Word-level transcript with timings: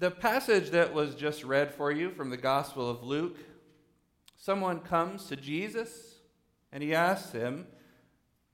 The 0.00 0.10
passage 0.10 0.70
that 0.70 0.94
was 0.94 1.14
just 1.14 1.44
read 1.44 1.74
for 1.74 1.92
you 1.92 2.10
from 2.10 2.30
the 2.30 2.38
Gospel 2.38 2.88
of 2.88 3.02
Luke 3.02 3.36
someone 4.38 4.80
comes 4.80 5.26
to 5.26 5.36
Jesus 5.36 6.14
and 6.72 6.82
he 6.82 6.94
asks 6.94 7.32
him, 7.32 7.66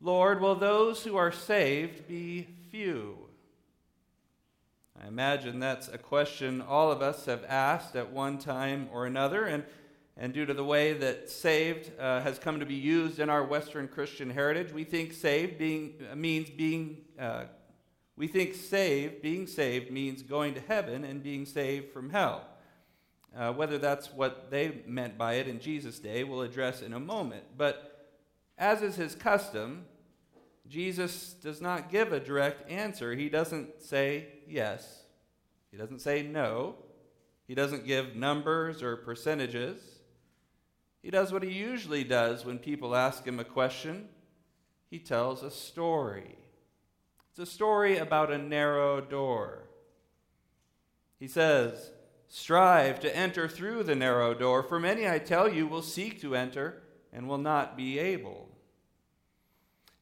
Lord, 0.01 0.41
will 0.41 0.57
those 0.57 1.05
who 1.05 1.17
are 1.17 1.31
saved 1.31 2.09
be 2.09 2.49
few? 2.73 3.29
I 5.01 5.07
imagine 5.07 5.61
that's 5.61 5.87
a 5.87 5.99
question 5.99 6.61
all 6.61 6.91
of 6.91 7.01
us 7.01 7.27
have 7.27 7.45
asked 7.45 7.95
at 7.95 8.11
one 8.11 8.39
time 8.39 8.89
or 8.93 9.07
another, 9.07 9.45
and, 9.45 9.63
and 10.17 10.33
due 10.33 10.47
to 10.47 10.55
the 10.55 10.65
way 10.65 10.95
that 10.95 11.31
saved 11.31 11.93
uh, 11.97 12.23
has 12.23 12.41
come 12.41 12.59
to 12.59 12.67
be 12.67 12.75
used 12.75 13.21
in 13.21 13.31
our 13.31 13.45
Western 13.45 13.87
Christian 13.87 14.31
heritage, 14.31 14.73
we 14.73 14.83
think 14.83 15.13
saved 15.13 15.59
being, 15.59 15.95
means 16.17 16.51
being 16.51 17.03
uh, 17.21 17.45
we 18.17 18.27
think 18.27 18.55
saved, 18.55 19.23
being 19.23 19.47
saved, 19.47 19.91
means 19.91 20.23
going 20.23 20.55
to 20.55 20.61
heaven 20.61 21.05
and 21.05 21.23
being 21.23 21.45
saved 21.45 21.93
from 21.93 22.11
hell. 22.11 22.45
Uh, 23.37 23.53
whether 23.53 23.77
that's 23.77 24.13
what 24.13 24.51
they 24.51 24.81
meant 24.87 25.19
by 25.19 25.35
it 25.35 25.47
in 25.47 25.61
Jesus' 25.61 25.99
day, 25.99 26.25
we'll 26.25 26.41
address 26.41 26.81
in 26.81 26.95
a 26.95 27.01
moment. 27.01 27.45
But 27.57 28.09
as 28.57 28.81
is 28.81 28.97
his 28.97 29.15
custom, 29.15 29.85
Jesus 30.67 31.35
does 31.35 31.61
not 31.61 31.91
give 31.91 32.13
a 32.13 32.21
direct 32.21 32.71
answer. 32.71 33.15
He 33.15 33.29
doesn't 33.29 33.83
say 33.83 34.29
yes, 34.49 35.03
he 35.71 35.77
doesn't 35.77 36.01
say 36.01 36.23
no, 36.23 36.77
he 37.47 37.55
doesn't 37.55 37.87
give 37.87 38.17
numbers 38.17 38.83
or 38.83 38.97
percentages. 38.97 39.79
He 41.03 41.11
does 41.11 41.33
what 41.33 41.45
he 41.45 41.53
usually 41.53 42.03
does 42.03 42.45
when 42.45 42.59
people 42.59 42.97
ask 42.97 43.25
him 43.25 43.39
a 43.39 43.45
question 43.45 44.09
he 44.91 44.99
tells 44.99 45.43
a 45.43 45.51
story. 45.51 46.37
It's 47.39 47.51
a 47.51 47.55
story 47.55 47.99
about 47.99 48.33
a 48.33 48.39
narrow 48.39 48.99
door. 48.99 49.65
He 51.21 51.29
says, 51.29 51.91
Strive 52.29 52.99
to 53.01 53.15
enter 53.15 53.47
through 53.47 53.83
the 53.83 53.95
narrow 53.95 54.33
door, 54.33 54.63
for 54.63 54.81
many, 54.81 55.07
I 55.07 55.19
tell 55.19 55.47
you, 55.47 55.67
will 55.67 55.83
seek 55.83 56.19
to 56.23 56.35
enter 56.35 56.83
and 57.13 57.29
will 57.29 57.37
not 57.37 57.77
be 57.77 57.99
able. 57.99 58.49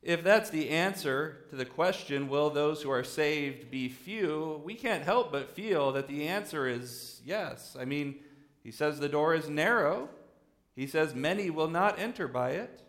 If 0.01 0.23
that's 0.23 0.49
the 0.49 0.71
answer 0.71 1.45
to 1.51 1.57
the 1.57 1.65
question, 1.65 2.29
will 2.29 2.51
those 2.51 2.83
who 2.83 2.91
are 2.93 3.03
saved 3.03 3.69
be 3.69 3.89
few? 3.89 4.63
We 4.65 4.77
can't 4.77 5.03
help 5.03 5.33
but 5.33 5.57
feel 5.57 5.91
that 5.91 6.07
the 6.07 6.29
answer 6.29 6.69
is 6.69 7.21
yes. 7.25 7.77
I 7.77 7.85
mean, 7.85 8.15
he 8.63 8.71
says 8.71 9.01
the 9.01 9.09
door 9.09 9.35
is 9.35 9.49
narrow, 9.49 10.09
he 10.77 10.87
says 10.87 11.17
many 11.17 11.51
will 11.51 11.67
not 11.67 11.99
enter 11.99 12.29
by 12.29 12.51
it. 12.51 12.84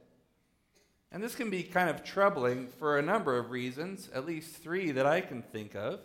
And 1.16 1.23
this 1.23 1.33
can 1.33 1.49
be 1.49 1.63
kind 1.63 1.89
of 1.89 2.03
troubling 2.03 2.67
for 2.67 2.99
a 2.99 3.02
number 3.02 3.38
of 3.38 3.49
reasons, 3.49 4.09
at 4.13 4.25
least 4.25 4.58
three 4.58 4.91
that 4.91 5.05
I 5.05 5.21
can 5.21 5.41
think 5.44 5.73
of. 5.73 6.02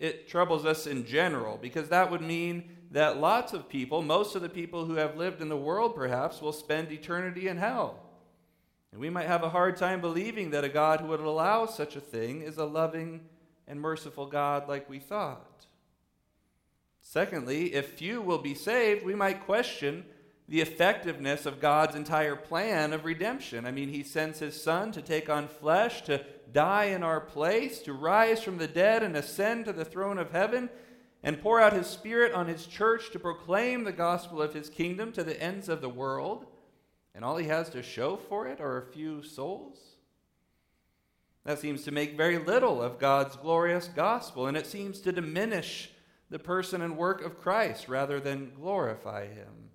It 0.00 0.26
troubles 0.26 0.64
us 0.64 0.88
in 0.88 1.06
general 1.06 1.60
because 1.62 1.90
that 1.90 2.10
would 2.10 2.20
mean 2.20 2.76
that 2.90 3.18
lots 3.20 3.52
of 3.52 3.68
people, 3.68 4.02
most 4.02 4.34
of 4.34 4.42
the 4.42 4.48
people 4.48 4.84
who 4.84 4.96
have 4.96 5.16
lived 5.16 5.40
in 5.40 5.48
the 5.48 5.56
world 5.56 5.94
perhaps, 5.94 6.42
will 6.42 6.52
spend 6.52 6.90
eternity 6.90 7.46
in 7.46 7.56
hell. 7.56 8.00
And 8.90 9.00
we 9.00 9.10
might 9.10 9.28
have 9.28 9.44
a 9.44 9.50
hard 9.50 9.76
time 9.76 10.00
believing 10.00 10.50
that 10.50 10.64
a 10.64 10.68
God 10.68 11.00
who 11.00 11.06
would 11.06 11.20
allow 11.20 11.66
such 11.66 11.94
a 11.94 12.00
thing 12.00 12.42
is 12.42 12.56
a 12.56 12.64
loving 12.64 13.20
and 13.68 13.80
merciful 13.80 14.26
God 14.26 14.68
like 14.68 14.90
we 14.90 14.98
thought. 14.98 15.66
Secondly, 17.00 17.74
if 17.74 17.92
few 17.92 18.20
will 18.20 18.38
be 18.38 18.56
saved, 18.56 19.04
we 19.04 19.14
might 19.14 19.46
question 19.46 20.04
the 20.48 20.60
effectiveness 20.60 21.46
of 21.46 21.60
God's 21.60 21.96
entire 21.96 22.36
plan 22.36 22.92
of 22.92 23.04
redemption. 23.04 23.64
I 23.64 23.70
mean, 23.70 23.88
He 23.88 24.02
sends 24.02 24.40
His 24.40 24.60
Son 24.60 24.92
to 24.92 25.00
take 25.00 25.30
on 25.30 25.48
flesh, 25.48 26.02
to 26.02 26.24
die 26.52 26.84
in 26.86 27.02
our 27.02 27.20
place, 27.20 27.80
to 27.80 27.92
rise 27.92 28.42
from 28.42 28.58
the 28.58 28.68
dead 28.68 29.02
and 29.02 29.16
ascend 29.16 29.64
to 29.64 29.72
the 29.72 29.84
throne 29.84 30.18
of 30.18 30.32
heaven, 30.32 30.68
and 31.22 31.40
pour 31.40 31.60
out 31.60 31.72
His 31.72 31.86
Spirit 31.86 32.32
on 32.32 32.46
His 32.46 32.66
church 32.66 33.10
to 33.12 33.18
proclaim 33.18 33.84
the 33.84 33.92
gospel 33.92 34.42
of 34.42 34.52
His 34.52 34.68
kingdom 34.68 35.12
to 35.12 35.24
the 35.24 35.40
ends 35.42 35.68
of 35.68 35.80
the 35.80 35.88
world. 35.88 36.46
And 37.14 37.24
all 37.24 37.38
He 37.38 37.48
has 37.48 37.70
to 37.70 37.82
show 37.82 38.16
for 38.16 38.46
it 38.46 38.60
are 38.60 38.76
a 38.76 38.92
few 38.92 39.22
souls. 39.22 39.78
That 41.44 41.58
seems 41.58 41.84
to 41.84 41.90
make 41.90 42.16
very 42.16 42.38
little 42.38 42.82
of 42.82 42.98
God's 42.98 43.36
glorious 43.36 43.88
gospel, 43.88 44.46
and 44.46 44.56
it 44.56 44.66
seems 44.66 45.00
to 45.00 45.12
diminish 45.12 45.90
the 46.28 46.38
person 46.38 46.82
and 46.82 46.96
work 46.96 47.24
of 47.24 47.40
Christ 47.40 47.88
rather 47.88 48.20
than 48.20 48.52
glorify 48.54 49.26
Him. 49.26 49.70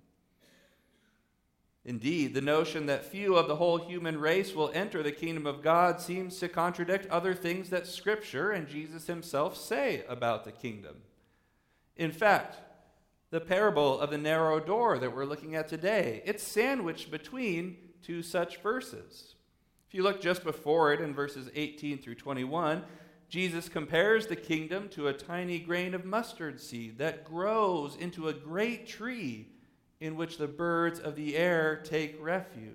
Indeed, 1.84 2.34
the 2.34 2.42
notion 2.42 2.86
that 2.86 3.06
few 3.06 3.36
of 3.36 3.48
the 3.48 3.56
whole 3.56 3.78
human 3.78 4.20
race 4.20 4.54
will 4.54 4.70
enter 4.74 5.02
the 5.02 5.12
kingdom 5.12 5.46
of 5.46 5.62
God 5.62 6.00
seems 6.00 6.38
to 6.38 6.48
contradict 6.48 7.06
other 7.06 7.34
things 7.34 7.70
that 7.70 7.86
Scripture 7.86 8.50
and 8.50 8.68
Jesus 8.68 9.06
himself 9.06 9.56
say 9.56 10.04
about 10.08 10.44
the 10.44 10.52
kingdom. 10.52 10.96
In 11.96 12.12
fact, 12.12 12.58
the 13.30 13.40
parable 13.40 13.98
of 13.98 14.10
the 14.10 14.18
narrow 14.18 14.60
door 14.60 14.98
that 14.98 15.14
we're 15.14 15.24
looking 15.24 15.54
at 15.54 15.68
today, 15.68 16.22
it's 16.26 16.42
sandwiched 16.42 17.10
between 17.10 17.76
two 18.02 18.22
such 18.22 18.58
verses. 18.58 19.36
If 19.88 19.94
you 19.94 20.02
look 20.02 20.20
just 20.20 20.44
before 20.44 20.92
it 20.92 21.00
in 21.00 21.14
verses 21.14 21.48
18 21.54 21.98
through 21.98 22.16
21, 22.16 22.82
Jesus 23.28 23.68
compares 23.68 24.26
the 24.26 24.36
kingdom 24.36 24.88
to 24.90 25.08
a 25.08 25.12
tiny 25.12 25.60
grain 25.60 25.94
of 25.94 26.04
mustard 26.04 26.60
seed 26.60 26.98
that 26.98 27.24
grows 27.24 27.96
into 27.96 28.28
a 28.28 28.32
great 28.32 28.86
tree 28.86 29.48
in 30.00 30.16
which 30.16 30.38
the 30.38 30.48
birds 30.48 30.98
of 30.98 31.14
the 31.14 31.36
air 31.36 31.80
take 31.84 32.16
refuge. 32.20 32.74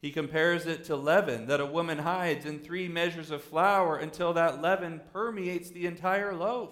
He 0.00 0.12
compares 0.12 0.66
it 0.66 0.84
to 0.84 0.96
leaven 0.96 1.46
that 1.46 1.60
a 1.60 1.66
woman 1.66 1.98
hides 1.98 2.46
in 2.46 2.60
three 2.60 2.86
measures 2.86 3.30
of 3.30 3.42
flour 3.42 3.96
until 3.96 4.32
that 4.34 4.62
leaven 4.62 5.00
permeates 5.12 5.70
the 5.70 5.86
entire 5.86 6.34
loaf. 6.34 6.70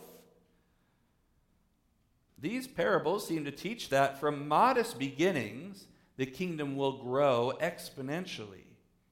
These 2.38 2.68
parables 2.68 3.26
seem 3.26 3.44
to 3.46 3.50
teach 3.50 3.88
that 3.88 4.20
from 4.20 4.46
modest 4.46 4.98
beginnings, 4.98 5.86
the 6.16 6.26
kingdom 6.26 6.76
will 6.76 7.02
grow 7.02 7.54
exponentially, 7.60 8.66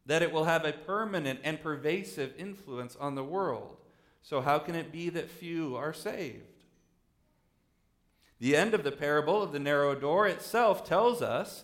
that 0.07 0.23
it 0.23 0.31
will 0.31 0.45
have 0.45 0.65
a 0.65 0.73
permanent 0.73 1.41
and 1.43 1.61
pervasive 1.61 2.35
influence 2.39 2.95
on 2.97 3.15
the 3.15 3.25
world. 3.25 3.79
So, 4.21 4.41
how 4.41 4.59
can 4.59 4.75
it 4.75 4.93
be 4.93 5.09
that 5.09 5.31
few 5.31 5.77
are 5.77 5.93
saved? 5.93 6.52
The 8.43 8.57
end 8.57 8.75
of 8.75 8.83
the 8.83 8.91
parable 8.91 9.41
of 9.41 9.53
the 9.53 9.61
narrow 9.61 9.95
door 9.95 10.27
itself 10.27 10.85
tells 10.85 11.23
us 11.23 11.63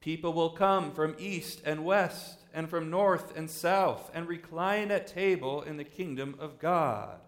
people 0.00 0.32
will 0.32 0.48
come 0.48 0.90
from 0.90 1.16
east 1.18 1.60
and 1.66 1.84
west 1.84 2.46
and 2.54 2.66
from 2.66 2.88
north 2.88 3.36
and 3.36 3.50
south 3.50 4.10
and 4.14 4.26
recline 4.26 4.90
at 4.90 5.06
table 5.06 5.60
in 5.60 5.76
the 5.76 5.84
kingdom 5.84 6.34
of 6.38 6.58
God. 6.58 7.20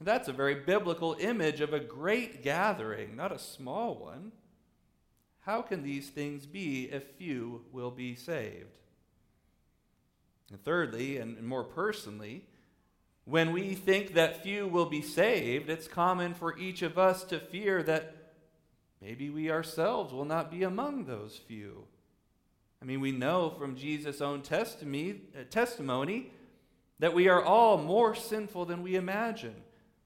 That's 0.00 0.26
a 0.26 0.32
very 0.32 0.56
biblical 0.56 1.14
image 1.20 1.60
of 1.60 1.72
a 1.72 1.78
great 1.78 2.42
gathering, 2.42 3.14
not 3.14 3.30
a 3.30 3.38
small 3.38 3.94
one. 3.94 4.32
How 5.42 5.62
can 5.62 5.84
these 5.84 6.10
things 6.10 6.46
be 6.46 6.90
if 6.90 7.04
few 7.18 7.66
will 7.70 7.92
be 7.92 8.16
saved? 8.16 8.78
And 10.50 10.60
thirdly, 10.64 11.18
and 11.18 11.40
more 11.44 11.62
personally, 11.62 12.46
when 13.30 13.52
we 13.52 13.74
think 13.74 14.14
that 14.14 14.42
few 14.42 14.66
will 14.66 14.86
be 14.86 15.00
saved, 15.00 15.70
it's 15.70 15.86
common 15.86 16.34
for 16.34 16.58
each 16.58 16.82
of 16.82 16.98
us 16.98 17.22
to 17.22 17.38
fear 17.38 17.80
that 17.84 18.12
maybe 19.00 19.30
we 19.30 19.52
ourselves 19.52 20.12
will 20.12 20.24
not 20.24 20.50
be 20.50 20.64
among 20.64 21.04
those 21.04 21.36
few. 21.46 21.84
I 22.82 22.86
mean, 22.86 23.00
we 23.00 23.12
know 23.12 23.50
from 23.50 23.76
Jesus' 23.76 24.20
own 24.20 24.42
testimony, 24.42 25.20
uh, 25.38 25.44
testimony 25.48 26.32
that 26.98 27.14
we 27.14 27.28
are 27.28 27.40
all 27.40 27.78
more 27.78 28.16
sinful 28.16 28.64
than 28.64 28.82
we 28.82 28.96
imagine. 28.96 29.54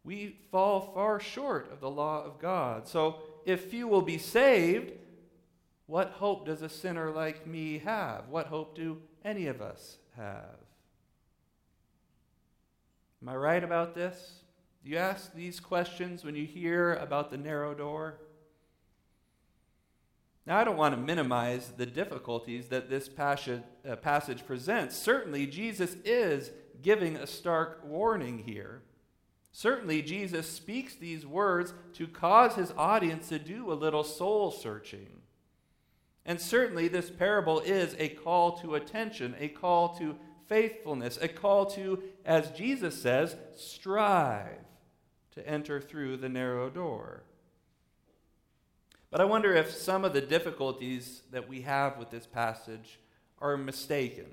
We 0.05 0.37
fall 0.51 0.93
far 0.95 1.19
short 1.19 1.73
of 1.73 1.81
the 1.81 1.91
law 1.91 2.23
of 2.23 2.39
God. 2.39 2.87
So, 2.87 3.21
if 3.47 3.71
few 3.71 3.89
will 3.89 4.03
be 4.03 4.19
saved, 4.19 4.93
what 5.87 6.11
hope 6.11 6.45
does 6.45 6.61
a 6.61 6.69
sinner 6.69 7.11
like 7.11 7.47
me 7.47 7.79
have? 7.79 8.29
What 8.29 8.49
hope 8.49 8.77
do 8.77 9.01
any 9.25 9.47
of 9.47 9.63
us 9.63 9.97
have? 10.15 10.64
Am 13.25 13.31
I 13.31 13.37
right 13.37 13.65
about 13.65 13.95
this? 13.95 14.41
Do 14.85 14.91
you 14.91 14.99
ask 14.99 15.33
these 15.33 15.59
questions 15.59 16.27
when 16.27 16.37
you 16.37 16.45
hear 16.45 16.93
about 16.97 17.31
the 17.31 17.39
narrow 17.39 17.73
door? 17.73 18.19
Now, 20.45 20.59
I 20.59 20.65
don't 20.65 20.77
want 20.77 20.95
to 20.95 21.01
minimize 21.01 21.73
the 21.75 21.87
difficulties 21.87 22.69
that 22.69 22.91
this 22.91 23.09
passage, 23.09 23.63
uh, 23.89 23.97
passage 23.97 24.47
presents. 24.47 24.95
Certainly, 24.95 25.47
Jesus 25.47 25.97
is 26.05 26.51
giving 26.83 27.17
a 27.17 27.27
stark 27.27 27.81
warning 27.83 28.41
here. 28.41 28.83
Certainly, 29.53 30.03
Jesus 30.03 30.47
speaks 30.47 30.95
these 30.95 31.25
words 31.25 31.73
to 31.95 32.07
cause 32.07 32.57
his 32.57 32.75
audience 32.77 33.31
to 33.31 33.39
do 33.39 33.73
a 33.73 33.75
little 33.75 34.05
soul 34.05 34.51
searching. 34.51 35.23
And 36.27 36.39
certainly, 36.39 36.89
this 36.89 37.09
parable 37.09 37.61
is 37.61 37.97
a 37.99 38.11
call 38.11 38.59
to 38.59 38.75
attention, 38.75 39.35
a 39.39 39.49
call 39.49 39.97
to 39.97 40.15
faithfulness, 40.47 41.19
a 41.21 41.29
call 41.29 41.67
to, 41.67 42.03
as 42.25 42.51
Jesus 42.51 43.01
says, 43.01 43.37
strive 43.57 44.59
to 45.33 45.49
enter 45.49 45.81
through 45.81 46.17
the 46.17 46.29
narrow 46.29 46.71
door. 46.71 47.23
But 49.11 49.21
I 49.21 49.25
wonder 49.25 49.55
if 49.55 49.71
some 49.71 50.05
of 50.05 50.13
the 50.13 50.21
difficulties 50.21 51.23
that 51.31 51.49
we 51.49 51.61
have 51.63 51.99
with 51.99 52.11
this 52.11 52.27
passage 52.27 52.99
are 53.41 53.57
mistaken. 53.57 54.27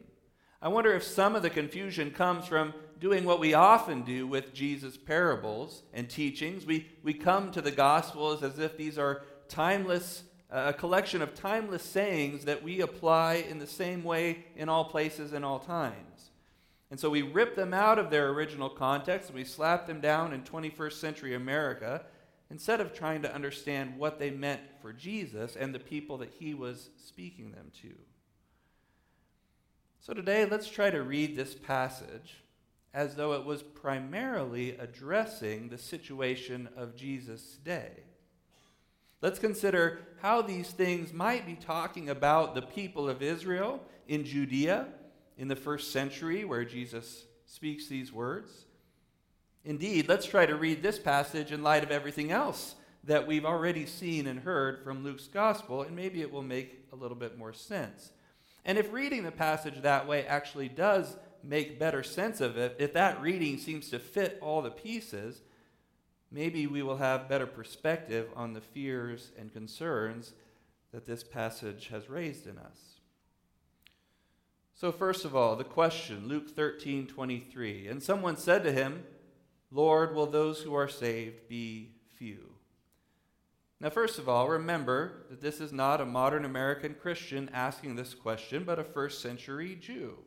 I 0.62 0.70
wonder 0.70 0.94
if 0.94 1.04
some 1.04 1.36
of 1.36 1.42
the 1.42 1.50
confusion 1.50 2.12
comes 2.12 2.48
from 2.48 2.74
doing 3.00 3.26
what 3.26 3.40
we 3.40 3.54
often 3.54 4.04
do 4.04 4.28
with 4.28 4.54
Jesus' 4.54 4.98
parables 4.98 5.84
and 5.94 6.10
teachings. 6.10 6.66
We, 6.66 6.88
we 7.04 7.14
come 7.14 7.52
to 7.52 7.62
the 7.62 7.72
Gospels 7.72 8.44
as 8.44 8.60
if 8.60 8.78
these 8.78 8.98
are 8.98 9.24
timeless, 9.48 10.24
uh, 10.52 10.66
a 10.68 10.74
collection 10.74 11.22
of 11.22 11.36
timeless 11.36 11.84
sayings 11.84 12.46
that 12.46 12.64
we 12.64 12.82
apply 12.82 13.46
in 13.50 13.60
the 13.60 13.68
same 13.68 14.04
way 14.04 14.46
in 14.56 14.70
all 14.70 14.86
places 14.86 15.34
and 15.34 15.44
all 15.44 15.60
times. 15.60 16.31
And 16.92 17.00
so 17.00 17.10
we 17.10 17.22
rip 17.22 17.56
them 17.56 17.74
out 17.74 17.98
of 17.98 18.12
their 18.12 18.30
original 18.30 18.70
context 18.70 19.30
and 19.30 19.38
we 19.38 19.46
slap 19.46 19.88
them 19.88 20.02
down 20.02 20.34
in 20.34 20.44
21st 20.44 20.94
century 20.94 21.34
America 21.34 22.04
instead 22.50 22.82
of 22.82 22.94
trying 22.94 23.22
to 23.22 23.34
understand 23.34 23.98
what 23.98 24.20
they 24.20 24.30
meant 24.30 24.60
for 24.82 24.92
Jesus 24.92 25.56
and 25.56 25.74
the 25.74 25.80
people 25.80 26.18
that 26.18 26.34
he 26.38 26.54
was 26.54 26.90
speaking 26.98 27.54
them 27.54 27.72
to. 27.82 27.94
So 30.02 30.14
today, 30.14 30.46
let's 30.46 30.68
try 30.68 30.90
to 30.90 31.02
read 31.02 31.36
this 31.36 31.56
passage 31.56 32.44
as 32.94 33.16
though 33.16 33.34
it 33.34 33.46
was 33.46 33.64
primarily 33.64 34.72
addressing 34.72 35.70
the 35.70 35.78
situation 35.78 36.68
of 36.76 36.98
Jesus' 36.98 37.58
day. 37.64 37.92
Let's 39.22 39.40
consider 39.40 40.02
how 40.22 40.42
these 40.42 40.72
things 40.72 41.14
might 41.14 41.46
be 41.46 41.56
talking 41.56 42.10
about 42.10 42.54
the 42.54 42.64
people 42.64 43.08
of 43.08 43.22
Israel 43.22 43.82
in 44.10 44.26
Judea 44.26 44.88
in 45.42 45.48
the 45.48 45.56
first 45.56 45.92
century 45.92 46.46
where 46.46 46.64
Jesus 46.64 47.26
speaks 47.48 47.88
these 47.88 48.14
words. 48.14 48.52
Indeed, 49.66 50.08
let's 50.08 50.28
try 50.28 50.46
to 50.46 50.54
read 50.54 50.84
this 50.84 51.00
passage 51.00 51.52
in 51.52 51.64
light 51.64 51.82
of 51.82 51.90
everything 51.90 52.32
else 52.32 52.76
that 53.06 53.26
we've 53.26 53.44
already 53.44 53.88
seen 53.88 54.28
and 54.28 54.42
heard 54.42 54.84
from 54.84 55.04
Luke's 55.04 55.28
gospel, 55.28 55.82
and 55.82 55.96
maybe 55.96 56.22
it 56.22 56.32
will 56.32 56.44
make 56.44 56.86
a 56.94 56.96
little 56.96 57.18
bit 57.18 57.40
more 57.40 57.54
sense. 57.54 58.12
And 58.66 58.78
if 58.78 58.94
reading 58.94 59.24
the 59.24 59.32
passage 59.32 59.82
that 59.82 60.08
way 60.08 60.28
actually 60.28 60.70
does 60.70 61.18
make 61.44 61.80
better 61.80 62.04
sense 62.04 62.40
of 62.40 62.56
it, 62.56 62.76
if 62.78 62.94
that 62.94 63.20
reading 63.20 63.58
seems 63.58 63.90
to 63.90 63.98
fit 63.98 64.38
all 64.44 64.62
the 64.62 64.70
pieces, 64.70 65.42
maybe 66.32 66.68
we 66.68 66.84
will 66.84 66.98
have 66.98 67.28
better 67.28 67.48
perspective 67.48 68.30
on 68.36 68.54
the 68.54 68.62
fears 68.62 69.32
and 69.40 69.52
concerns 69.52 70.34
that 70.92 71.08
this 71.08 71.24
passage 71.24 71.88
has 71.88 72.12
raised 72.12 72.46
in 72.46 72.60
us. 72.60 73.01
So, 74.82 74.92
first 74.92 75.26
of 75.26 75.36
all, 75.36 75.56
the 75.56 75.64
question, 75.64 76.28
Luke 76.28 76.56
13 76.56 77.06
23. 77.06 77.86
And 77.86 78.02
someone 78.02 78.36
said 78.36 78.64
to 78.64 78.72
him, 78.72 79.04
Lord, 79.70 80.16
will 80.16 80.26
those 80.26 80.62
who 80.62 80.74
are 80.74 80.88
saved 80.88 81.48
be 81.48 81.92
few? 82.16 82.56
Now, 83.80 83.92
first 83.92 84.18
of 84.18 84.28
all, 84.28 84.50
remember 84.50 85.28
that 85.30 85.40
this 85.40 85.62
is 85.62 85.72
not 85.72 86.02
a 86.02 86.06
modern 86.08 86.46
American 86.46 86.96
Christian 86.96 87.48
asking 87.54 87.96
this 87.96 88.16
question, 88.16 88.64
but 88.64 88.80
a 88.80 88.84
first 88.84 89.22
century 89.22 89.78
Jew. 89.80 90.18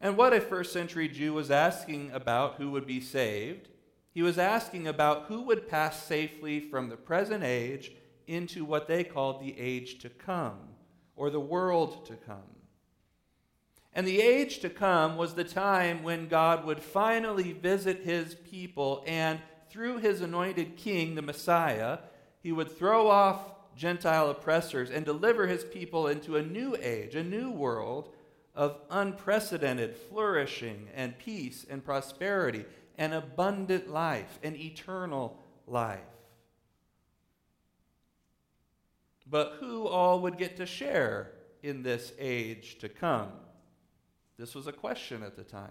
And 0.00 0.16
what 0.16 0.32
a 0.32 0.40
first 0.40 0.72
century 0.72 1.08
Jew 1.08 1.34
was 1.34 1.50
asking 1.50 2.10
about 2.12 2.54
who 2.54 2.70
would 2.70 2.86
be 2.86 3.02
saved, 3.02 3.68
he 4.14 4.22
was 4.22 4.38
asking 4.38 4.88
about 4.88 5.24
who 5.24 5.42
would 5.42 5.68
pass 5.68 6.02
safely 6.02 6.58
from 6.58 6.88
the 6.88 6.96
present 6.96 7.44
age 7.44 7.92
into 8.26 8.64
what 8.64 8.88
they 8.88 9.04
called 9.04 9.42
the 9.42 9.60
age 9.60 9.98
to 9.98 10.08
come, 10.08 10.70
or 11.16 11.28
the 11.28 11.38
world 11.38 12.06
to 12.06 12.14
come. 12.14 12.52
And 13.94 14.06
the 14.06 14.20
age 14.20 14.60
to 14.60 14.70
come 14.70 15.16
was 15.16 15.34
the 15.34 15.44
time 15.44 16.02
when 16.02 16.28
God 16.28 16.64
would 16.64 16.82
finally 16.82 17.52
visit 17.52 18.00
his 18.00 18.34
people, 18.34 19.04
and 19.06 19.38
through 19.68 19.98
his 19.98 20.20
anointed 20.20 20.76
king, 20.76 21.14
the 21.14 21.22
Messiah, 21.22 21.98
he 22.42 22.52
would 22.52 22.70
throw 22.70 23.08
off 23.08 23.52
Gentile 23.76 24.30
oppressors 24.30 24.90
and 24.90 25.04
deliver 25.04 25.46
his 25.46 25.64
people 25.64 26.06
into 26.06 26.36
a 26.36 26.42
new 26.42 26.76
age, 26.80 27.14
a 27.14 27.22
new 27.22 27.50
world 27.50 28.10
of 28.54 28.80
unprecedented 28.90 29.96
flourishing 29.96 30.88
and 30.94 31.18
peace 31.18 31.64
and 31.68 31.84
prosperity, 31.84 32.64
an 32.98 33.12
abundant 33.12 33.90
life, 33.90 34.38
an 34.42 34.56
eternal 34.56 35.38
life. 35.66 36.00
But 39.26 39.56
who 39.60 39.86
all 39.86 40.20
would 40.20 40.36
get 40.36 40.56
to 40.58 40.66
share 40.66 41.32
in 41.62 41.82
this 41.82 42.12
age 42.18 42.78
to 42.80 42.88
come? 42.88 43.32
This 44.42 44.56
was 44.56 44.66
a 44.66 44.72
question 44.72 45.22
at 45.22 45.36
the 45.36 45.44
time. 45.44 45.70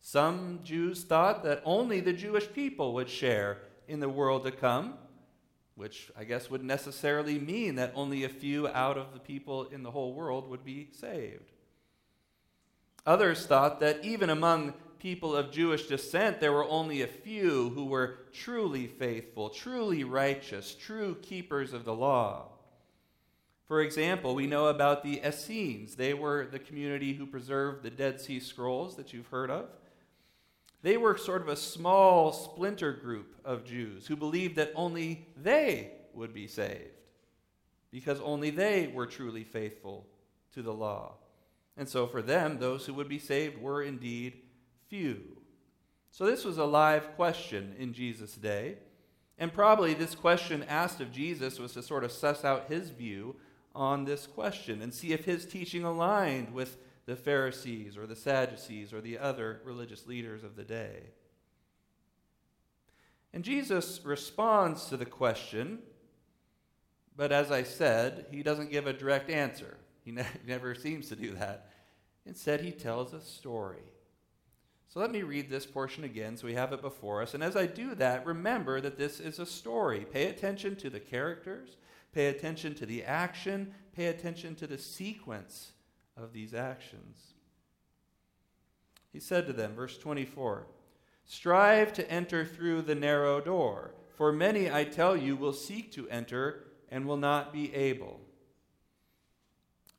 Some 0.00 0.60
Jews 0.64 1.04
thought 1.04 1.44
that 1.44 1.60
only 1.66 2.00
the 2.00 2.14
Jewish 2.14 2.50
people 2.50 2.94
would 2.94 3.10
share 3.10 3.58
in 3.86 4.00
the 4.00 4.08
world 4.08 4.44
to 4.44 4.50
come, 4.50 4.94
which 5.74 6.10
I 6.16 6.24
guess 6.24 6.48
would 6.48 6.64
necessarily 6.64 7.38
mean 7.38 7.74
that 7.74 7.92
only 7.94 8.24
a 8.24 8.30
few 8.30 8.68
out 8.68 8.96
of 8.96 9.12
the 9.12 9.20
people 9.20 9.64
in 9.64 9.82
the 9.82 9.90
whole 9.90 10.14
world 10.14 10.48
would 10.48 10.64
be 10.64 10.88
saved. 10.92 11.52
Others 13.04 13.44
thought 13.44 13.80
that 13.80 14.02
even 14.02 14.30
among 14.30 14.72
people 14.98 15.36
of 15.36 15.52
Jewish 15.52 15.88
descent, 15.88 16.40
there 16.40 16.54
were 16.54 16.64
only 16.70 17.02
a 17.02 17.06
few 17.06 17.68
who 17.74 17.84
were 17.84 18.20
truly 18.32 18.86
faithful, 18.86 19.50
truly 19.50 20.04
righteous, 20.04 20.74
true 20.74 21.16
keepers 21.20 21.74
of 21.74 21.84
the 21.84 21.94
law. 21.94 22.48
For 23.72 23.80
example, 23.80 24.34
we 24.34 24.46
know 24.46 24.66
about 24.66 25.02
the 25.02 25.26
Essenes. 25.26 25.94
They 25.94 26.12
were 26.12 26.46
the 26.46 26.58
community 26.58 27.14
who 27.14 27.24
preserved 27.24 27.82
the 27.82 27.88
Dead 27.88 28.20
Sea 28.20 28.38
Scrolls 28.38 28.96
that 28.96 29.14
you've 29.14 29.28
heard 29.28 29.48
of. 29.48 29.64
They 30.82 30.98
were 30.98 31.16
sort 31.16 31.40
of 31.40 31.48
a 31.48 31.56
small 31.56 32.34
splinter 32.34 32.92
group 32.92 33.34
of 33.46 33.64
Jews 33.64 34.06
who 34.06 34.14
believed 34.14 34.56
that 34.56 34.72
only 34.74 35.26
they 35.42 35.92
would 36.12 36.34
be 36.34 36.48
saved 36.48 37.00
because 37.90 38.20
only 38.20 38.50
they 38.50 38.88
were 38.88 39.06
truly 39.06 39.42
faithful 39.42 40.06
to 40.52 40.60
the 40.60 40.74
law. 40.74 41.14
And 41.78 41.88
so 41.88 42.06
for 42.06 42.20
them, 42.20 42.58
those 42.58 42.84
who 42.84 42.92
would 42.92 43.08
be 43.08 43.18
saved 43.18 43.56
were 43.56 43.82
indeed 43.82 44.34
few. 44.90 45.38
So 46.10 46.26
this 46.26 46.44
was 46.44 46.58
a 46.58 46.66
live 46.66 47.16
question 47.16 47.74
in 47.78 47.94
Jesus' 47.94 48.34
day. 48.34 48.76
And 49.38 49.50
probably 49.50 49.94
this 49.94 50.14
question 50.14 50.62
asked 50.64 51.00
of 51.00 51.10
Jesus 51.10 51.58
was 51.58 51.72
to 51.72 51.82
sort 51.82 52.04
of 52.04 52.12
suss 52.12 52.44
out 52.44 52.66
his 52.68 52.90
view 52.90 53.34
on 53.74 54.04
this 54.04 54.26
question 54.26 54.82
and 54.82 54.92
see 54.92 55.12
if 55.12 55.24
his 55.24 55.46
teaching 55.46 55.84
aligned 55.84 56.52
with 56.52 56.76
the 57.06 57.16
Pharisees 57.16 57.96
or 57.96 58.06
the 58.06 58.16
Sadducees 58.16 58.92
or 58.92 59.00
the 59.00 59.18
other 59.18 59.60
religious 59.64 60.06
leaders 60.06 60.44
of 60.44 60.56
the 60.56 60.64
day. 60.64 61.04
And 63.32 63.44
Jesus 63.44 64.00
responds 64.04 64.86
to 64.86 64.96
the 64.96 65.06
question, 65.06 65.78
but 67.16 67.32
as 67.32 67.50
I 67.50 67.62
said, 67.62 68.26
he 68.30 68.42
doesn't 68.42 68.70
give 68.70 68.86
a 68.86 68.92
direct 68.92 69.30
answer. 69.30 69.78
He 70.04 70.12
ne- 70.12 70.26
never 70.46 70.74
seems 70.74 71.08
to 71.08 71.16
do 71.16 71.34
that. 71.34 71.70
Instead, 72.26 72.60
he 72.60 72.70
tells 72.70 73.12
a 73.14 73.20
story. 73.20 73.82
So 74.88 75.00
let 75.00 75.10
me 75.10 75.22
read 75.22 75.48
this 75.48 75.64
portion 75.64 76.04
again 76.04 76.36
so 76.36 76.46
we 76.46 76.52
have 76.52 76.72
it 76.72 76.82
before 76.82 77.22
us. 77.22 77.32
And 77.32 77.42
as 77.42 77.56
I 77.56 77.64
do 77.66 77.94
that, 77.94 78.26
remember 78.26 78.80
that 78.82 78.98
this 78.98 79.20
is 79.20 79.38
a 79.38 79.46
story. 79.46 80.04
Pay 80.12 80.26
attention 80.26 80.76
to 80.76 80.90
the 80.90 81.00
characters, 81.00 81.78
Pay 82.12 82.26
attention 82.26 82.74
to 82.74 82.86
the 82.86 83.04
action, 83.04 83.74
pay 83.94 84.06
attention 84.06 84.54
to 84.56 84.66
the 84.66 84.78
sequence 84.78 85.72
of 86.16 86.32
these 86.32 86.54
actions. 86.54 87.34
He 89.12 89.20
said 89.20 89.46
to 89.46 89.52
them, 89.52 89.74
verse 89.74 89.98
24, 89.98 90.66
Strive 91.24 91.92
to 91.94 92.10
enter 92.10 92.44
through 92.44 92.82
the 92.82 92.94
narrow 92.94 93.40
door, 93.40 93.94
for 94.16 94.32
many, 94.32 94.70
I 94.70 94.84
tell 94.84 95.16
you, 95.16 95.36
will 95.36 95.52
seek 95.52 95.92
to 95.92 96.08
enter 96.08 96.64
and 96.90 97.06
will 97.06 97.16
not 97.16 97.52
be 97.52 97.74
able. 97.74 98.20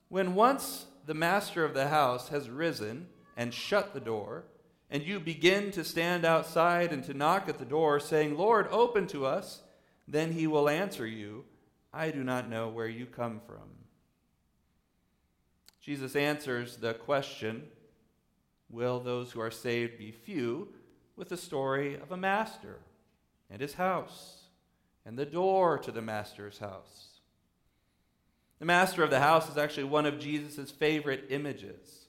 When 0.09 0.35
once 0.35 0.85
the 1.05 1.15
master 1.15 1.65
of 1.65 1.73
the 1.73 1.87
house 1.87 2.29
has 2.29 2.49
risen 2.49 3.07
and 3.35 3.53
shut 3.53 3.93
the 3.93 3.99
door, 3.99 4.45
and 4.89 5.01
you 5.03 5.19
begin 5.19 5.71
to 5.71 5.83
stand 5.83 6.23
outside 6.23 6.93
and 6.93 7.03
to 7.05 7.15
knock 7.15 7.49
at 7.49 7.57
the 7.57 7.65
door, 7.65 7.99
saying, 7.99 8.37
Lord, 8.37 8.67
open 8.69 9.07
to 9.07 9.25
us, 9.25 9.61
then 10.07 10.33
he 10.33 10.45
will 10.45 10.69
answer 10.69 11.07
you. 11.07 11.45
I 11.93 12.11
do 12.11 12.23
not 12.23 12.49
know 12.49 12.69
where 12.69 12.87
you 12.87 13.05
come 13.05 13.39
from. 13.45 13.69
Jesus 15.79 16.15
answers 16.15 16.77
the 16.77 16.93
question 16.93 17.67
Will 18.69 18.99
those 18.99 19.31
who 19.31 19.39
are 19.39 19.51
saved 19.51 19.97
be 19.97 20.11
few? 20.11 20.69
with 21.15 21.29
the 21.29 21.37
story 21.37 21.95
of 21.95 22.11
a 22.11 22.17
master 22.17 22.79
and 23.49 23.61
his 23.61 23.75
house 23.75 24.43
and 25.05 25.17
the 25.17 25.25
door 25.25 25.77
to 25.77 25.91
the 25.91 26.01
master's 26.01 26.57
house. 26.57 27.19
The 28.59 28.65
master 28.65 29.03
of 29.03 29.09
the 29.09 29.19
house 29.19 29.49
is 29.49 29.57
actually 29.57 29.85
one 29.85 30.05
of 30.05 30.19
Jesus' 30.19 30.71
favorite 30.71 31.25
images. 31.29 32.05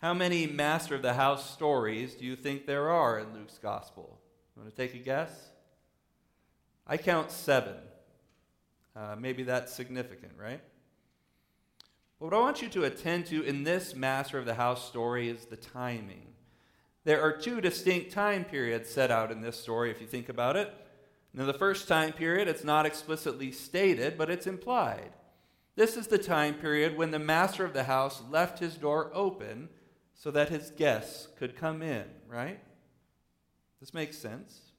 How 0.00 0.14
many 0.14 0.46
master 0.46 0.94
of 0.94 1.02
the 1.02 1.14
house 1.14 1.50
stories 1.50 2.14
do 2.14 2.24
you 2.24 2.34
think 2.34 2.64
there 2.64 2.88
are 2.88 3.18
in 3.18 3.34
Luke's 3.34 3.58
gospel? 3.58 4.18
You 4.56 4.62
want 4.62 4.74
to 4.74 4.82
take 4.82 4.94
a 4.94 5.04
guess? 5.04 5.50
I 6.86 6.96
count 6.96 7.30
seven. 7.30 7.76
Uh, 8.96 9.16
maybe 9.18 9.42
that's 9.42 9.72
significant, 9.72 10.32
right? 10.38 10.60
But 12.18 12.26
what 12.26 12.34
I 12.34 12.40
want 12.40 12.60
you 12.60 12.68
to 12.70 12.84
attend 12.84 13.26
to 13.26 13.42
in 13.42 13.64
this 13.64 13.94
Master 13.94 14.38
of 14.38 14.44
the 14.44 14.54
House 14.54 14.86
story 14.86 15.28
is 15.28 15.46
the 15.46 15.56
timing. 15.56 16.26
There 17.04 17.22
are 17.22 17.32
two 17.32 17.60
distinct 17.60 18.12
time 18.12 18.44
periods 18.44 18.90
set 18.90 19.10
out 19.10 19.32
in 19.32 19.40
this 19.40 19.58
story, 19.58 19.90
if 19.90 20.00
you 20.00 20.06
think 20.06 20.28
about 20.28 20.56
it. 20.56 20.72
Now, 21.32 21.46
the 21.46 21.54
first 21.54 21.88
time 21.88 22.12
period, 22.12 22.48
it's 22.48 22.64
not 22.64 22.86
explicitly 22.86 23.52
stated, 23.52 24.18
but 24.18 24.30
it's 24.30 24.46
implied. 24.46 25.12
This 25.76 25.96
is 25.96 26.08
the 26.08 26.18
time 26.18 26.54
period 26.54 26.96
when 26.96 27.10
the 27.10 27.18
master 27.18 27.64
of 27.64 27.72
the 27.72 27.84
house 27.84 28.22
left 28.30 28.58
his 28.58 28.74
door 28.74 29.10
open 29.14 29.68
so 30.14 30.30
that 30.32 30.50
his 30.50 30.70
guests 30.72 31.28
could 31.38 31.56
come 31.56 31.80
in, 31.80 32.04
right? 32.28 32.60
This 33.80 33.94
makes 33.94 34.18
sense. 34.18 34.69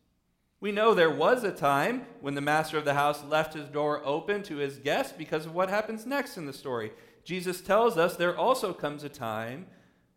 We 0.61 0.71
know 0.71 0.93
there 0.93 1.09
was 1.09 1.43
a 1.43 1.51
time 1.51 2.05
when 2.21 2.35
the 2.35 2.41
master 2.41 2.77
of 2.77 2.85
the 2.85 2.93
house 2.93 3.23
left 3.23 3.55
his 3.55 3.67
door 3.67 3.99
open 4.05 4.43
to 4.43 4.57
his 4.57 4.77
guests 4.77 5.11
because 5.17 5.47
of 5.47 5.55
what 5.55 5.69
happens 5.69 6.05
next 6.05 6.37
in 6.37 6.45
the 6.45 6.53
story. 6.53 6.91
Jesus 7.23 7.61
tells 7.61 7.97
us 7.97 8.15
there 8.15 8.37
also 8.37 8.71
comes 8.71 9.03
a 9.03 9.09
time 9.09 9.65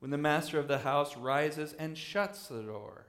when 0.01 0.11
the 0.11 0.19
master 0.19 0.59
of 0.59 0.69
the 0.69 0.81
house 0.81 1.17
rises 1.17 1.73
and 1.79 1.97
shuts 1.97 2.49
the 2.49 2.63
door. 2.63 3.07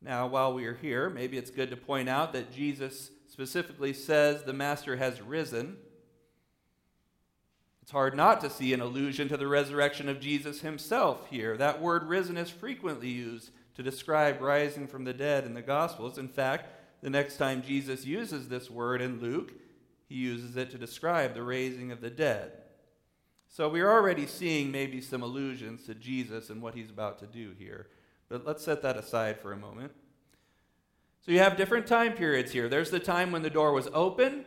Now, 0.00 0.28
while 0.28 0.54
we 0.54 0.64
are 0.66 0.76
here, 0.76 1.10
maybe 1.10 1.36
it's 1.36 1.50
good 1.50 1.70
to 1.70 1.76
point 1.76 2.08
out 2.08 2.32
that 2.32 2.52
Jesus 2.52 3.10
specifically 3.26 3.92
says 3.92 4.44
the 4.44 4.52
master 4.52 4.96
has 4.96 5.20
risen. 5.20 5.76
It's 7.82 7.90
hard 7.90 8.14
not 8.14 8.40
to 8.42 8.50
see 8.50 8.72
an 8.72 8.80
allusion 8.80 9.28
to 9.28 9.36
the 9.36 9.48
resurrection 9.48 10.08
of 10.08 10.20
Jesus 10.20 10.60
himself 10.60 11.26
here. 11.30 11.56
That 11.56 11.82
word 11.82 12.04
risen 12.04 12.36
is 12.36 12.50
frequently 12.50 13.08
used 13.08 13.50
to 13.76 13.82
describe 13.82 14.40
rising 14.40 14.86
from 14.86 15.04
the 15.04 15.12
dead 15.12 15.44
in 15.44 15.54
the 15.54 15.62
Gospels. 15.62 16.18
In 16.18 16.28
fact, 16.28 16.68
the 17.02 17.10
next 17.10 17.36
time 17.36 17.62
Jesus 17.62 18.04
uses 18.04 18.48
this 18.48 18.70
word 18.70 19.02
in 19.02 19.20
Luke, 19.20 19.52
he 20.08 20.14
uses 20.14 20.56
it 20.56 20.70
to 20.70 20.78
describe 20.78 21.34
the 21.34 21.42
raising 21.42 21.92
of 21.92 22.00
the 22.00 22.10
dead. 22.10 22.52
So 23.48 23.68
we're 23.68 23.90
already 23.90 24.26
seeing 24.26 24.70
maybe 24.70 25.00
some 25.00 25.22
allusions 25.22 25.84
to 25.84 25.94
Jesus 25.94 26.50
and 26.50 26.62
what 26.62 26.74
he's 26.74 26.90
about 26.90 27.18
to 27.20 27.26
do 27.26 27.52
here. 27.58 27.88
But 28.28 28.46
let's 28.46 28.64
set 28.64 28.82
that 28.82 28.96
aside 28.96 29.40
for 29.40 29.52
a 29.52 29.56
moment. 29.56 29.92
So 31.24 31.32
you 31.32 31.38
have 31.40 31.56
different 31.56 31.86
time 31.86 32.12
periods 32.12 32.52
here. 32.52 32.68
There's 32.68 32.90
the 32.90 33.00
time 33.00 33.30
when 33.30 33.42
the 33.42 33.50
door 33.50 33.72
was 33.72 33.88
open, 33.92 34.44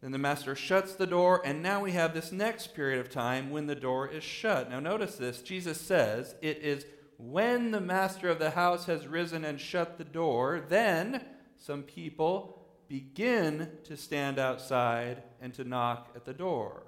then 0.00 0.12
the 0.12 0.18
master 0.18 0.54
shuts 0.54 0.94
the 0.94 1.06
door, 1.06 1.42
and 1.44 1.62
now 1.62 1.80
we 1.80 1.92
have 1.92 2.14
this 2.14 2.32
next 2.32 2.74
period 2.74 3.00
of 3.00 3.10
time 3.10 3.50
when 3.50 3.66
the 3.66 3.74
door 3.74 4.08
is 4.08 4.24
shut. 4.24 4.70
Now 4.70 4.80
notice 4.80 5.16
this 5.16 5.42
Jesus 5.42 5.80
says 5.80 6.34
it 6.40 6.58
is 6.58 6.86
when 7.22 7.70
the 7.70 7.80
master 7.80 8.28
of 8.28 8.38
the 8.38 8.50
house 8.50 8.86
has 8.86 9.06
risen 9.06 9.44
and 9.44 9.60
shut 9.60 9.98
the 9.98 10.04
door, 10.04 10.64
then 10.68 11.24
some 11.56 11.82
people 11.82 12.66
begin 12.88 13.70
to 13.84 13.96
stand 13.96 14.38
outside 14.38 15.22
and 15.40 15.52
to 15.54 15.64
knock 15.64 16.10
at 16.16 16.24
the 16.24 16.32
door. 16.32 16.82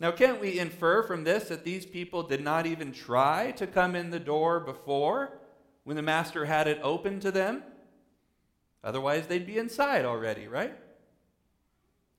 Now, 0.00 0.12
can't 0.12 0.40
we 0.40 0.60
infer 0.60 1.02
from 1.02 1.24
this 1.24 1.48
that 1.48 1.64
these 1.64 1.84
people 1.84 2.22
did 2.22 2.42
not 2.42 2.66
even 2.66 2.92
try 2.92 3.50
to 3.52 3.66
come 3.66 3.96
in 3.96 4.10
the 4.10 4.20
door 4.20 4.60
before 4.60 5.40
when 5.82 5.96
the 5.96 6.02
master 6.02 6.44
had 6.44 6.68
it 6.68 6.78
open 6.82 7.18
to 7.20 7.32
them? 7.32 7.64
Otherwise, 8.84 9.26
they'd 9.26 9.46
be 9.46 9.58
inside 9.58 10.04
already, 10.04 10.46
right? 10.46 10.76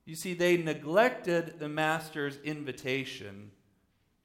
You 0.03 0.15
see, 0.15 0.33
they 0.33 0.57
neglected 0.57 1.59
the 1.59 1.69
master's 1.69 2.37
invitation 2.43 3.51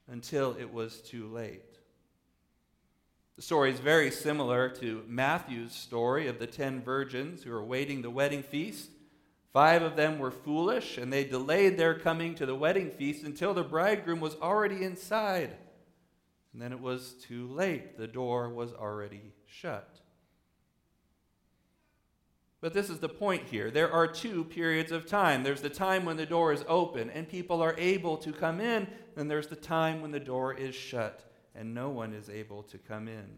until 0.08 0.56
it 0.58 0.72
was 0.72 1.00
too 1.00 1.28
late. 1.28 1.73
The 3.36 3.42
story 3.42 3.72
is 3.72 3.80
very 3.80 4.12
similar 4.12 4.68
to 4.76 5.04
Matthew's 5.08 5.72
story 5.72 6.28
of 6.28 6.38
the 6.38 6.46
ten 6.46 6.80
virgins 6.80 7.42
who 7.42 7.50
were 7.50 7.64
waiting 7.64 8.00
the 8.00 8.10
wedding 8.10 8.44
feast. 8.44 8.90
Five 9.52 9.82
of 9.82 9.96
them 9.96 10.20
were 10.20 10.30
foolish, 10.30 10.98
and 10.98 11.12
they 11.12 11.24
delayed 11.24 11.76
their 11.76 11.98
coming 11.98 12.36
to 12.36 12.46
the 12.46 12.54
wedding 12.54 12.90
feast 12.90 13.24
until 13.24 13.52
the 13.52 13.64
bridegroom 13.64 14.20
was 14.20 14.36
already 14.36 14.84
inside. 14.84 15.56
And 16.52 16.62
then 16.62 16.72
it 16.72 16.80
was 16.80 17.14
too 17.14 17.48
late. 17.48 17.98
The 17.98 18.06
door 18.06 18.50
was 18.50 18.72
already 18.72 19.32
shut. 19.46 20.00
But 22.60 22.72
this 22.72 22.88
is 22.88 23.00
the 23.00 23.08
point 23.08 23.48
here. 23.48 23.70
There 23.70 23.92
are 23.92 24.06
two 24.06 24.44
periods 24.44 24.92
of 24.92 25.06
time. 25.06 25.42
There's 25.42 25.60
the 25.60 25.68
time 25.68 26.04
when 26.04 26.16
the 26.16 26.24
door 26.24 26.52
is 26.52 26.64
open 26.68 27.10
and 27.10 27.28
people 27.28 27.60
are 27.62 27.74
able 27.78 28.16
to 28.18 28.32
come 28.32 28.60
in, 28.60 28.86
and 29.16 29.28
there's 29.28 29.48
the 29.48 29.56
time 29.56 30.02
when 30.02 30.12
the 30.12 30.20
door 30.20 30.54
is 30.54 30.74
shut 30.74 31.33
and 31.54 31.74
no 31.74 31.90
one 31.90 32.12
is 32.12 32.28
able 32.28 32.62
to 32.64 32.78
come 32.78 33.08
in. 33.08 33.28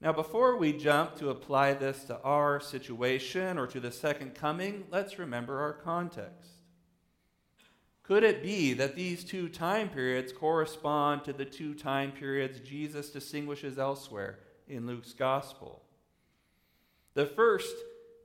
Now, 0.00 0.12
before 0.12 0.56
we 0.56 0.72
jump 0.72 1.16
to 1.16 1.30
apply 1.30 1.74
this 1.74 2.04
to 2.04 2.20
our 2.20 2.60
situation 2.60 3.58
or 3.58 3.66
to 3.68 3.80
the 3.80 3.90
second 3.90 4.34
coming, 4.34 4.84
let's 4.90 5.18
remember 5.18 5.60
our 5.60 5.72
context. 5.72 6.50
Could 8.02 8.22
it 8.22 8.42
be 8.42 8.74
that 8.74 8.96
these 8.96 9.24
two 9.24 9.48
time 9.48 9.88
periods 9.88 10.30
correspond 10.30 11.24
to 11.24 11.32
the 11.32 11.46
two 11.46 11.72
time 11.72 12.12
periods 12.12 12.60
Jesus 12.60 13.10
distinguishes 13.10 13.78
elsewhere 13.78 14.40
in 14.68 14.86
Luke's 14.86 15.14
gospel? 15.14 15.82
The 17.14 17.24
first 17.24 17.74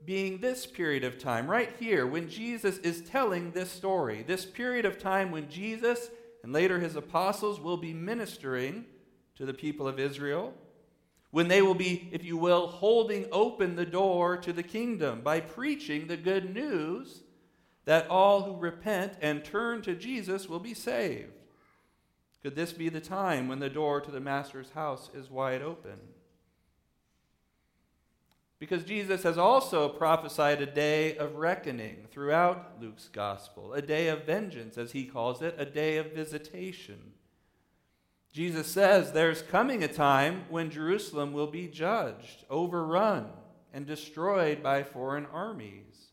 being 0.04 0.38
this 0.38 0.66
period 0.66 1.04
of 1.04 1.18
time, 1.18 1.50
right 1.50 1.70
here, 1.78 2.06
when 2.06 2.28
Jesus 2.28 2.76
is 2.78 3.00
telling 3.02 3.52
this 3.52 3.70
story, 3.70 4.22
this 4.26 4.44
period 4.44 4.84
of 4.84 4.98
time 4.98 5.30
when 5.30 5.48
Jesus 5.48 6.10
and 6.42 6.52
later 6.52 6.78
his 6.78 6.96
apostles 6.96 7.60
will 7.60 7.76
be 7.76 7.92
ministering 7.92 8.84
to 9.36 9.44
the 9.44 9.54
people 9.54 9.86
of 9.86 9.98
Israel 9.98 10.54
when 11.30 11.48
they 11.48 11.62
will 11.62 11.74
be, 11.74 12.08
if 12.12 12.24
you 12.24 12.36
will, 12.36 12.66
holding 12.66 13.26
open 13.30 13.76
the 13.76 13.86
door 13.86 14.36
to 14.36 14.52
the 14.52 14.62
kingdom 14.62 15.20
by 15.20 15.40
preaching 15.40 16.06
the 16.06 16.16
good 16.16 16.52
news 16.52 17.22
that 17.84 18.08
all 18.08 18.42
who 18.42 18.56
repent 18.56 19.14
and 19.20 19.44
turn 19.44 19.82
to 19.82 19.94
Jesus 19.94 20.48
will 20.48 20.58
be 20.58 20.74
saved. 20.74 21.32
Could 22.42 22.56
this 22.56 22.72
be 22.72 22.88
the 22.88 23.00
time 23.00 23.48
when 23.48 23.58
the 23.58 23.70
door 23.70 24.00
to 24.00 24.10
the 24.10 24.20
Master's 24.20 24.70
house 24.70 25.10
is 25.14 25.30
wide 25.30 25.62
open? 25.62 25.98
Because 28.60 28.84
Jesus 28.84 29.22
has 29.22 29.38
also 29.38 29.88
prophesied 29.88 30.60
a 30.60 30.66
day 30.66 31.16
of 31.16 31.36
reckoning 31.36 32.06
throughout 32.10 32.74
Luke's 32.78 33.08
gospel, 33.08 33.72
a 33.72 33.80
day 33.80 34.08
of 34.08 34.26
vengeance, 34.26 34.76
as 34.76 34.92
he 34.92 35.06
calls 35.06 35.40
it, 35.40 35.54
a 35.58 35.64
day 35.64 35.96
of 35.96 36.12
visitation. 36.12 37.14
Jesus 38.32 38.66
says 38.66 39.12
there's 39.12 39.40
coming 39.40 39.82
a 39.82 39.88
time 39.88 40.44
when 40.50 40.70
Jerusalem 40.70 41.32
will 41.32 41.46
be 41.46 41.68
judged, 41.68 42.44
overrun, 42.50 43.30
and 43.72 43.86
destroyed 43.86 44.62
by 44.62 44.82
foreign 44.82 45.26
armies. 45.26 46.10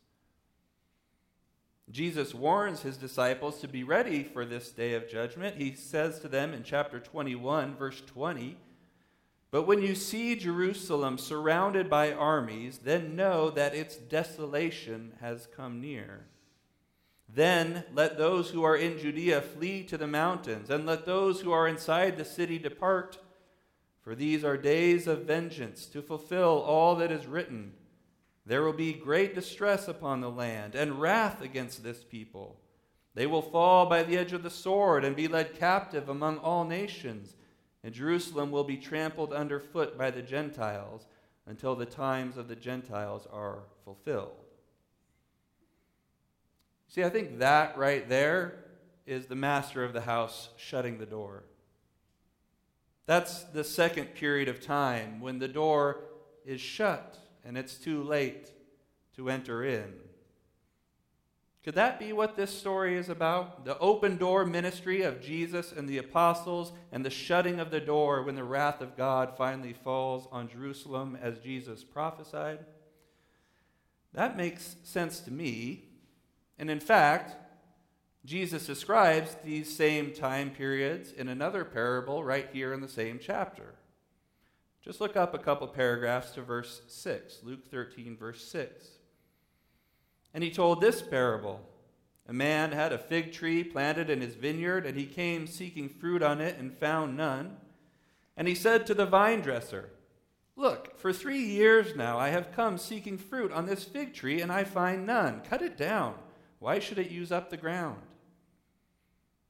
Jesus 1.92 2.34
warns 2.34 2.82
his 2.82 2.96
disciples 2.96 3.60
to 3.60 3.68
be 3.68 3.84
ready 3.84 4.24
for 4.24 4.46
this 4.46 4.72
day 4.72 4.94
of 4.94 5.10
judgment. 5.10 5.58
He 5.58 5.76
says 5.76 6.20
to 6.20 6.30
them 6.30 6.54
in 6.54 6.64
chapter 6.64 7.00
21, 7.00 7.76
verse 7.76 8.02
20, 8.06 8.58
But 9.58 9.66
when 9.66 9.82
you 9.82 9.96
see 9.96 10.36
Jerusalem 10.36 11.18
surrounded 11.18 11.90
by 11.90 12.14
armies, 12.14 12.78
then 12.78 13.16
know 13.16 13.50
that 13.50 13.74
its 13.74 13.96
desolation 13.96 15.14
has 15.20 15.48
come 15.48 15.82
near. 15.82 16.28
Then 17.28 17.84
let 17.92 18.20
those 18.20 18.52
who 18.52 18.62
are 18.62 18.76
in 18.78 19.00
Judea 19.00 19.42
flee 19.42 19.82
to 19.86 19.98
the 19.98 20.06
mountains, 20.06 20.70
and 20.70 20.86
let 20.86 21.08
those 21.08 21.42
who 21.42 21.52
are 21.52 21.68
inside 21.68 22.18
the 22.18 22.24
city 22.24 22.60
depart. 22.60 23.18
For 24.04 24.14
these 24.14 24.44
are 24.44 24.58
days 24.58 25.08
of 25.08 25.24
vengeance, 25.24 25.88
to 25.88 26.04
fulfill 26.04 26.62
all 26.62 26.96
that 26.98 27.12
is 27.12 27.26
written. 27.26 27.74
There 28.46 28.62
will 28.62 28.74
be 28.74 28.94
great 28.94 29.34
distress 29.34 29.88
upon 29.88 30.22
the 30.22 30.30
land, 30.30 30.76
and 30.76 31.02
wrath 31.02 31.42
against 31.42 31.84
this 31.84 32.04
people. 32.04 32.60
They 33.16 33.26
will 33.26 33.42
fall 33.42 33.88
by 33.88 34.04
the 34.04 34.20
edge 34.20 34.34
of 34.34 34.44
the 34.44 34.52
sword, 34.52 35.04
and 35.04 35.16
be 35.16 35.28
led 35.28 35.58
captive 35.58 36.10
among 36.10 36.38
all 36.38 36.64
nations, 36.64 37.34
and 37.84 37.94
Jerusalem 37.94 38.52
will 38.52 38.64
be 38.64 38.78
trampled 38.78 39.34
underfoot 39.34 39.98
by 39.98 40.12
the 40.12 40.22
Gentiles 40.22 41.06
until 41.46 41.76
the 41.76 41.86
times 41.86 42.38
of 42.38 42.48
the 42.48 42.56
Gentiles 42.56 43.28
are 43.32 43.60
fulfilled. 43.86 44.36
See, 46.88 47.04
I 47.04 47.10
think 47.10 47.40
that 47.40 47.78
right 47.78 48.08
there 48.08 48.56
is 49.06 49.28
the 49.28 49.36
master 49.36 49.84
of 49.84 49.94
the 49.94 50.02
house 50.02 50.50
shutting 50.58 50.98
the 50.98 51.06
door. 51.06 51.44
That's 53.06 53.44
the 53.44 53.64
second 53.64 54.16
period 54.16 54.50
of 54.50 54.60
time 54.60 55.22
when 55.22 55.40
the 55.40 55.48
door 55.48 56.02
is 56.46 56.60
shut 56.60 57.18
and 57.46 57.58
it's 57.58 57.76
too 57.76 58.04
late 58.04 58.52
to 59.16 59.30
enter 59.30 59.64
in. 59.64 59.94
Could 61.64 61.76
that 61.76 62.00
be 62.00 62.14
what 62.14 62.38
this 62.38 62.58
story 62.58 62.98
is 62.98 63.10
about? 63.10 63.66
The 63.66 63.78
open 63.80 64.18
door 64.18 64.46
ministry 64.46 65.02
of 65.02 65.22
Jesus 65.22 65.72
and 65.72 65.88
the 65.88 65.98
apostles, 65.98 66.72
and 66.92 67.04
the 67.04 67.10
shutting 67.10 67.60
of 67.60 67.72
the 67.72 67.82
door 67.82 68.24
when 68.24 68.36
the 68.36 68.44
wrath 68.44 68.82
of 68.82 68.96
God 68.96 69.34
finally 69.38 69.74
falls 69.74 70.28
on 70.32 70.48
Jerusalem 70.48 71.18
as 71.22 71.40
Jesus 71.40 71.84
prophesied? 71.84 72.60
That 74.14 74.38
makes 74.38 74.78
sense 74.84 75.20
to 75.22 75.32
me 75.32 75.88
and 76.60 76.70
in 76.70 76.80
fact, 76.80 77.36
Jesus 78.26 78.66
describes 78.66 79.36
these 79.44 79.74
same 79.74 80.12
time 80.12 80.50
periods 80.50 81.12
in 81.12 81.30
another 81.30 81.64
parable 81.64 82.24
right 82.24 82.50
here 82.52 82.74
in 82.74 82.82
the 82.82 82.88
same 82.88 83.20
chapter. 83.22 83.76
Just 84.84 85.00
look 85.00 85.16
up 85.16 85.34
a 85.34 85.40
couple 85.40 85.68
paragraphs 85.68 86.32
to 86.32 86.42
verse 86.42 86.82
6, 86.88 87.40
Luke 87.44 87.70
13, 87.70 88.18
verse 88.18 88.44
6. 88.44 88.88
And 90.38 90.44
he 90.44 90.52
told 90.52 90.82
this 90.82 91.02
parable 91.02 91.62
A 92.28 92.32
man 92.32 92.72
had 92.72 92.94
a 92.94 93.00
fig 93.00 93.34
tree 93.34 93.64
planted 93.64 94.08
in 94.12 94.22
his 94.22 94.36
vineyard, 94.36 94.86
and 94.86 94.96
he 94.96 95.08
came 95.08 95.48
seeking 95.48 95.90
fruit 95.90 96.22
on 96.22 96.42
it 96.42 96.60
and 96.60 96.78
found 96.78 97.18
none. 97.18 97.58
And 98.38 98.48
he 98.48 98.54
said 98.54 98.86
to 98.86 98.94
the 98.94 99.08
vine 99.08 99.42
dresser, 99.42 99.90
Look, 100.56 100.96
for 101.00 101.12
three 101.12 101.40
years 101.40 101.96
now 101.96 102.20
I 102.20 102.30
have 102.30 102.52
come 102.52 102.78
seeking 102.78 103.18
fruit 103.18 103.52
on 103.52 103.66
this 103.66 103.84
fig 103.84 104.14
tree, 104.14 104.40
and 104.40 104.52
I 104.52 104.64
find 104.64 105.08
none. 105.08 105.42
Cut 105.42 105.64
it 105.64 105.76
down. 105.76 106.14
Why 106.60 106.78
should 106.78 107.00
it 107.00 107.10
use 107.10 107.32
up 107.32 107.50
the 107.50 107.58
ground? 107.58 108.04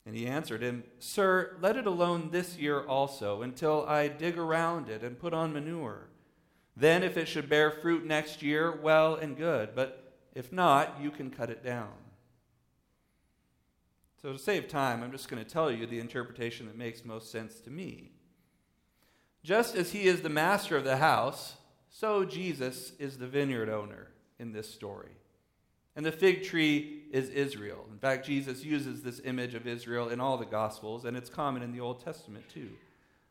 And 0.06 0.16
he 0.16 0.26
answered 0.26 0.62
him, 0.62 0.86
Sir, 1.00 1.58
let 1.60 1.76
it 1.76 1.86
alone 1.86 2.30
this 2.32 2.58
year 2.58 2.80
also, 2.80 3.42
until 3.42 3.86
I 3.90 4.08
dig 4.08 4.38
around 4.38 4.88
it 4.88 5.04
and 5.04 5.20
put 5.20 5.34
on 5.34 5.52
manure. 5.52 6.08
Then, 6.78 7.04
if 7.04 7.18
it 7.18 7.28
should 7.28 7.50
bear 7.50 7.72
fruit 7.72 8.06
next 8.06 8.42
year, 8.42 8.72
well 8.72 9.16
and 9.16 9.36
good. 9.36 9.76
But 9.76 10.06
if 10.38 10.54
not, 10.54 10.98
you 11.02 11.10
can 11.10 11.32
cut 11.32 11.50
it 11.50 11.64
down. 11.64 11.90
So, 14.22 14.34
to 14.34 14.38
save 14.38 14.68
time, 14.68 15.02
I'm 15.02 15.12
just 15.12 15.30
going 15.30 15.44
to 15.44 15.50
tell 15.50 15.72
you 15.72 15.88
the 15.88 16.00
interpretation 16.00 16.68
that 16.68 16.78
makes 16.78 17.04
most 17.04 17.32
sense 17.32 17.60
to 17.62 17.72
me. 17.72 18.12
Just 19.44 19.76
as 19.76 19.92
he 19.92 20.04
is 20.04 20.22
the 20.22 20.30
master 20.30 20.78
of 20.78 20.84
the 20.84 20.98
house, 20.98 21.56
so 21.90 22.24
Jesus 22.24 22.92
is 23.00 23.18
the 23.18 23.26
vineyard 23.28 23.68
owner 23.68 24.10
in 24.38 24.52
this 24.52 24.72
story. 24.72 25.12
And 25.96 26.06
the 26.06 26.12
fig 26.12 26.44
tree 26.44 27.06
is 27.12 27.30
Israel. 27.30 27.88
In 27.92 27.98
fact, 27.98 28.28
Jesus 28.28 28.64
uses 28.64 29.02
this 29.02 29.20
image 29.26 29.56
of 29.56 29.66
Israel 29.66 30.10
in 30.10 30.20
all 30.20 30.38
the 30.38 30.46
Gospels, 30.46 31.06
and 31.06 31.18
it's 31.18 31.32
common 31.32 31.64
in 31.64 31.72
the 31.72 31.80
Old 31.80 32.04
Testament 32.04 32.46
too. 32.48 32.70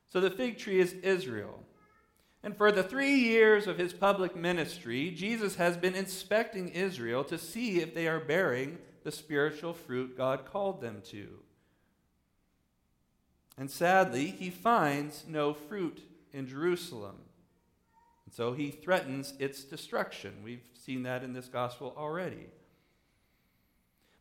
So 0.08 0.20
the 0.20 0.30
fig 0.30 0.58
tree 0.58 0.80
is 0.80 0.94
Israel. 0.94 1.60
And 2.46 2.56
for 2.56 2.70
the 2.70 2.84
three 2.84 3.16
years 3.16 3.66
of 3.66 3.76
his 3.76 3.92
public 3.92 4.36
ministry, 4.36 5.10
Jesus 5.10 5.56
has 5.56 5.76
been 5.76 5.96
inspecting 5.96 6.68
Israel 6.68 7.24
to 7.24 7.38
see 7.38 7.80
if 7.80 7.92
they 7.92 8.06
are 8.06 8.20
bearing 8.20 8.78
the 9.02 9.10
spiritual 9.10 9.72
fruit 9.72 10.16
God 10.16 10.44
called 10.44 10.80
them 10.80 11.02
to. 11.06 11.26
And 13.58 13.68
sadly, 13.68 14.26
he 14.28 14.50
finds 14.50 15.24
no 15.26 15.54
fruit 15.54 16.00
in 16.32 16.46
Jerusalem. 16.46 17.16
And 18.26 18.32
so 18.32 18.52
he 18.52 18.70
threatens 18.70 19.34
its 19.40 19.64
destruction. 19.64 20.34
We've 20.44 20.68
seen 20.72 21.02
that 21.02 21.24
in 21.24 21.32
this 21.32 21.48
gospel 21.48 21.96
already. 21.98 22.46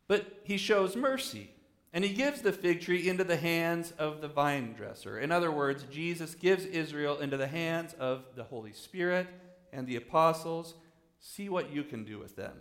But 0.08 0.40
he 0.42 0.56
shows 0.56 0.96
mercy, 0.96 1.50
and 1.92 2.04
he 2.04 2.12
gives 2.12 2.42
the 2.42 2.52
fig 2.52 2.80
tree 2.80 3.08
into 3.08 3.24
the 3.24 3.36
hands 3.36 3.92
of 3.98 4.20
the 4.20 4.28
vine 4.28 4.74
dresser. 4.74 5.18
In 5.18 5.32
other 5.32 5.50
words, 5.50 5.84
Jesus 5.90 6.34
gives 6.34 6.64
Israel 6.64 7.18
into 7.18 7.36
the 7.36 7.46
hands 7.46 7.94
of 7.98 8.24
the 8.34 8.44
Holy 8.44 8.72
Spirit 8.72 9.26
and 9.72 9.86
the 9.86 9.96
apostles. 9.96 10.74
See 11.18 11.48
what 11.48 11.72
you 11.72 11.82
can 11.84 12.04
do 12.04 12.18
with 12.18 12.36
them. 12.36 12.56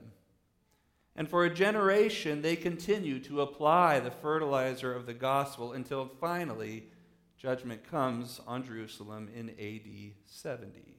And 1.15 1.29
for 1.29 1.45
a 1.45 1.53
generation, 1.53 2.41
they 2.41 2.55
continue 2.55 3.19
to 3.21 3.41
apply 3.41 3.99
the 3.99 4.11
fertilizer 4.11 4.93
of 4.93 5.05
the 5.05 5.13
gospel 5.13 5.73
until 5.73 6.11
finally 6.19 6.89
judgment 7.37 7.89
comes 7.89 8.41
on 8.47 8.65
Jerusalem 8.65 9.29
in 9.33 9.49
AD 9.49 10.13
70. 10.25 10.95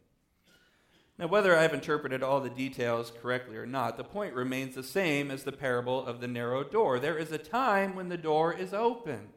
Now, 1.19 1.29
whether 1.29 1.57
I've 1.57 1.73
interpreted 1.73 2.23
all 2.23 2.41
the 2.41 2.51
details 2.51 3.11
correctly 3.23 3.57
or 3.57 3.65
not, 3.65 3.97
the 3.97 4.05
point 4.05 4.35
remains 4.35 4.75
the 4.75 4.83
same 4.83 5.31
as 5.31 5.45
the 5.45 5.53
parable 5.53 6.05
of 6.05 6.21
the 6.21 6.29
narrow 6.29 6.63
door. 6.63 6.99
There 6.99 7.17
is 7.17 7.33
a 7.33 7.39
time 7.39 7.97
when 7.97 8.11
the 8.11 8.19
door 8.19 8.53
is 8.53 8.75
open. 8.75 9.29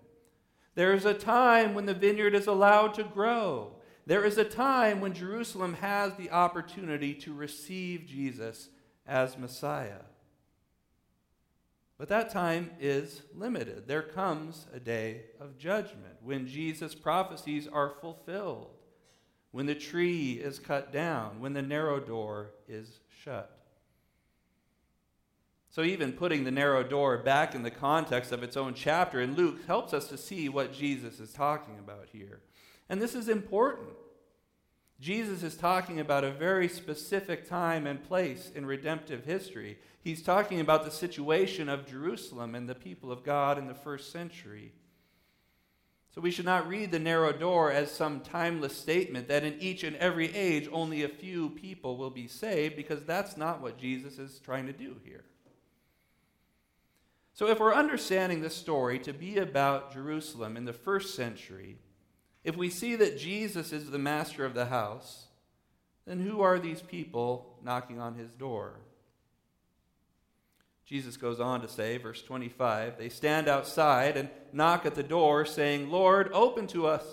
There 0.76 0.94
is 0.94 1.06
a 1.06 1.14
time 1.14 1.74
when 1.74 1.86
the 1.86 1.94
vineyard 1.94 2.36
is 2.36 2.48
allowed 2.48 2.94
to 2.96 3.04
grow. 3.04 3.76
There 4.06 4.26
is 4.26 4.38
a 4.38 4.44
time 4.44 5.00
when 5.00 5.14
Jerusalem 5.14 5.76
has 5.76 6.16
the 6.16 6.32
opportunity 6.32 7.14
to 7.16 7.34
receive 7.34 8.06
Jesus 8.06 8.70
as 9.08 9.38
Messiah. 9.38 10.02
But 11.98 12.10
that 12.10 12.30
time 12.30 12.72
is 12.80 13.22
limited. 13.34 13.88
There 13.88 14.02
comes 14.02 14.68
a 14.74 14.80
day 14.80 15.24
of 15.40 15.58
judgment 15.58 16.18
when 16.22 16.48
Jesus' 16.48 16.96
prophecies 16.96 17.68
are 17.68 17.90
fulfilled 17.90 18.79
when 19.52 19.66
the 19.66 19.76
tree 19.76 20.34
is 20.34 20.60
cut 20.60 20.92
down, 20.94 21.40
when 21.40 21.54
the 21.54 21.62
narrow 21.62 22.00
door 22.00 22.52
is 22.68 23.00
shut. 23.24 23.56
So, 25.72 25.84
even 25.84 26.14
putting 26.14 26.44
the 26.44 26.52
narrow 26.52 26.84
door 26.84 27.18
back 27.20 27.54
in 27.54 27.62
the 27.62 27.72
context 27.72 28.32
of 28.32 28.42
its 28.42 28.58
own 28.58 28.74
chapter 28.74 29.22
in 29.22 29.36
Luke 29.36 29.66
helps 29.68 29.94
us 29.94 30.08
to 30.08 30.18
see 30.18 30.50
what 30.50 30.74
Jesus 30.74 31.20
is 31.20 31.32
talking 31.32 31.78
about 31.78 32.08
here. 32.12 32.42
And 32.90 33.00
this 33.02 33.14
is 33.14 33.30
important. 33.30 33.90
Jesus 35.00 35.44
is 35.44 35.56
talking 35.56 36.00
about 36.00 36.24
a 36.24 36.32
very 36.32 36.68
specific 36.68 37.48
time 37.48 37.88
and 37.88 38.04
place 38.04 38.52
in 38.54 38.66
redemptive 38.66 39.24
history. 39.26 39.78
He's 40.04 40.22
talking 40.22 40.60
about 40.60 40.84
the 40.84 40.92
situation 40.92 41.70
of 41.70 41.88
Jerusalem 41.88 42.56
and 42.56 42.68
the 42.68 42.76
people 42.76 43.12
of 43.12 43.24
God 43.24 43.58
in 43.58 43.68
the 43.68 43.74
first 43.74 44.12
century. 44.12 44.74
So 46.12 46.22
we 46.22 46.32
should 46.32 46.46
not 46.46 46.68
read 46.68 46.92
the 46.92 47.00
narrow 47.00 47.32
door 47.32 47.72
as 47.72 47.92
some 47.92 48.22
timeless 48.22 48.76
statement 48.76 49.28
that 49.28 49.44
in 49.44 49.60
each 49.60 49.84
and 49.84 49.96
every 49.98 50.36
age 50.36 50.68
only 50.72 51.04
a 51.04 51.08
few 51.08 51.50
people 51.52 51.98
will 51.98 52.10
be 52.10 52.28
saved, 52.28 52.76
because 52.76 53.04
that's 53.04 53.38
not 53.38 53.62
what 53.62 53.78
Jesus 53.78 54.18
is 54.18 54.40
trying 54.40 54.66
to 54.66 54.74
do 54.74 54.96
here. 55.04 55.24
So 57.34 57.48
if 57.48 57.60
we're 57.60 57.76
understanding 57.76 58.42
this 58.42 58.56
story 58.56 59.00
to 59.00 59.14
be 59.14 59.38
about 59.38 59.94
Jerusalem 59.94 60.58
in 60.58 60.66
the 60.66 60.74
first 60.74 61.16
century, 61.16 61.78
if 62.44 62.58
we 62.58 62.70
see 62.70 62.96
that 62.96 63.20
Jesus 63.20 63.72
is 63.72 63.92
the 63.92 64.00
master 64.00 64.46
of 64.46 64.56
the 64.56 64.66
house, 64.66 65.28
then 66.06 66.20
who 66.20 66.42
are 66.42 66.58
these 66.58 66.82
people 66.82 67.60
knocking 67.64 68.00
on 68.00 68.16
his 68.16 68.32
door? 68.32 68.80
Jesus 70.90 71.18
goes 71.18 71.40
on 71.40 71.62
to 71.62 71.68
say, 71.68 71.98
verse 71.98 72.24
25, 72.24 72.98
they 72.98 73.10
stand 73.10 73.48
outside 73.48 74.18
and 74.18 74.28
knock 74.52 74.88
at 74.88 74.96
the 74.96 75.04
door, 75.04 75.46
saying, 75.46 75.92
Lord, 75.92 76.32
open 76.34 76.66
to 76.68 76.88
us. 76.88 77.06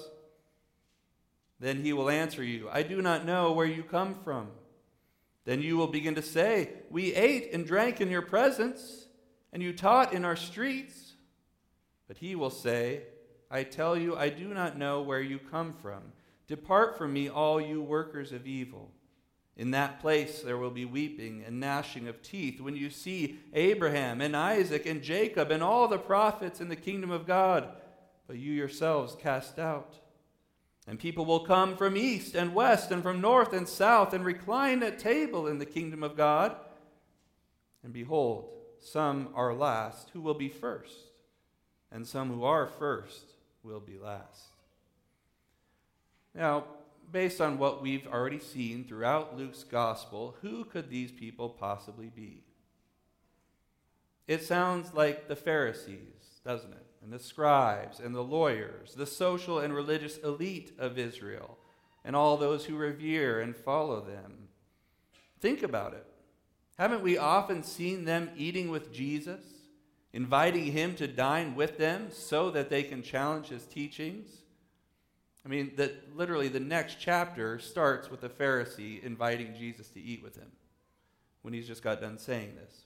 Then 1.61 1.85
he 1.85 1.93
will 1.93 2.09
answer 2.09 2.43
you, 2.43 2.71
I 2.73 2.83
do 2.83 3.03
not 3.03 3.27
know 3.27 3.53
where 3.53 3.67
you 3.67 3.83
come 3.83 4.15
from. 4.25 4.49
Then 5.45 5.61
you 5.61 5.77
will 5.77 5.89
begin 5.89 6.15
to 6.15 6.23
say, 6.23 6.71
We 6.89 7.15
ate 7.15 7.53
and 7.53 7.67
drank 7.67 8.01
in 8.01 8.11
your 8.11 8.23
presence, 8.23 9.09
and 9.53 9.62
you 9.62 9.75
taught 9.75 10.15
in 10.15 10.25
our 10.25 10.37
streets. 10.37 11.12
But 12.09 12.17
he 12.17 12.35
will 12.35 12.51
say, 12.51 13.03
I 13.51 13.62
tell 13.62 13.95
you, 13.95 14.17
I 14.17 14.31
do 14.31 14.55
not 14.55 14.79
know 14.79 15.03
where 15.03 15.21
you 15.21 15.39
come 15.39 15.75
from. 15.83 16.01
Depart 16.49 16.97
from 16.97 17.12
me, 17.12 17.29
all 17.29 17.61
you 17.61 17.83
workers 17.83 18.33
of 18.33 18.47
evil. 18.47 18.91
In 19.57 19.71
that 19.71 20.01
place 20.01 20.42
there 20.42 20.59
will 20.59 20.71
be 20.71 20.85
weeping 20.85 21.42
and 21.47 21.59
gnashing 21.59 22.09
of 22.09 22.23
teeth 22.23 22.61
when 22.61 22.77
you 22.77 22.90
see 22.90 23.38
Abraham 23.55 24.21
and 24.21 24.37
Isaac 24.37 24.85
and 24.85 25.03
Jacob 25.03 25.51
and 25.51 25.62
all 25.62 25.88
the 25.88 25.99
prophets 25.99 26.61
in 26.61 26.69
the 26.69 26.77
kingdom 26.77 27.11
of 27.11 27.27
God, 27.27 27.69
but 28.27 28.37
you 28.37 28.53
yourselves 28.53 29.16
cast 29.19 29.59
out. 29.59 29.95
And 30.87 30.99
people 30.99 31.25
will 31.25 31.40
come 31.40 31.77
from 31.77 31.97
east 31.97 32.35
and 32.35 32.55
west 32.55 32.92
and 32.92 33.03
from 33.03 33.21
north 33.21 33.53
and 33.53 33.66
south 33.66 34.12
and 34.12 34.25
recline 34.25 34.83
at 34.83 34.99
table 34.99 35.47
in 35.47 35.59
the 35.59 35.66
kingdom 35.66 36.03
of 36.03 36.16
God. 36.16 36.55
And 37.83 37.92
behold, 37.92 38.51
some 38.81 39.31
are 39.35 39.55
last 39.55 40.11
who 40.12 40.21
will 40.21 40.35
be 40.35 40.49
first, 40.49 41.11
and 41.90 42.07
some 42.07 42.31
who 42.31 42.45
are 42.45 42.66
first 42.66 43.33
will 43.62 43.81
be 43.81 43.99
last. 43.99 44.53
Now, 46.35 46.64
based 47.12 47.40
on 47.40 47.59
what 47.59 47.83
we've 47.83 48.07
already 48.07 48.38
seen 48.38 48.85
throughout 48.85 49.37
Luke's 49.37 49.64
gospel, 49.64 50.37
who 50.42 50.64
could 50.64 50.90
these 50.90 51.12
people 51.12 51.49
possibly 51.49 52.11
be? 52.14 52.42
It 54.27 54.42
sounds 54.42 54.92
like 54.92 55.29
the 55.29 55.37
Pharisees, 55.37 56.40
doesn't 56.45 56.73
it? 56.73 56.87
And 57.03 57.12
the 57.12 57.19
scribes 57.19 58.01
and 58.01 58.14
the 58.14 58.25
lawyers, 58.25 58.95
the 58.95 59.07
social 59.07 59.61
and 59.61 59.75
religious 59.75 60.19
elite 60.19 60.73
of 60.79 60.99
Israel, 60.99 61.59
and 62.05 62.16
all 62.16 62.37
those 62.37 62.64
who 62.64 62.77
revere 62.77 63.40
and 63.40 63.57
follow 63.57 64.01
them. 64.01 64.49
Think 65.40 65.62
about 65.62 65.95
it. 65.95 66.07
Haven't 66.79 67.03
we 67.03 67.16
often 67.16 67.62
seen 67.62 68.05
them 68.05 68.31
eating 68.37 68.71
with 68.71 68.92
Jesus, 68.92 69.45
inviting 70.12 70.73
him 70.73 70.95
to 70.97 71.07
dine 71.07 71.55
with 71.55 71.79
them 71.79 72.09
so 72.11 72.51
that 72.51 72.69
they 72.69 72.83
can 72.83 73.03
challenge 73.03 73.49
his 73.49 73.64
teachings? 73.64 74.42
I 75.47 75.49
mean, 75.49 75.75
that 75.77 76.17
literally 76.17 76.49
the 76.49 76.59
next 76.59 76.97
chapter 76.99 77.61
starts 77.61 78.11
with 78.11 78.21
the 78.21 78.29
Pharisee 78.29 79.01
inviting 79.05 79.55
Jesus 79.55 79.89
to 79.91 80.03
eat 80.03 80.21
with 80.21 80.35
him 80.35 80.51
when 81.43 81.55
he's 81.55 81.69
just 81.69 81.85
got 81.85 82.01
done 82.01 82.19
saying 82.19 82.57
this. 82.57 82.83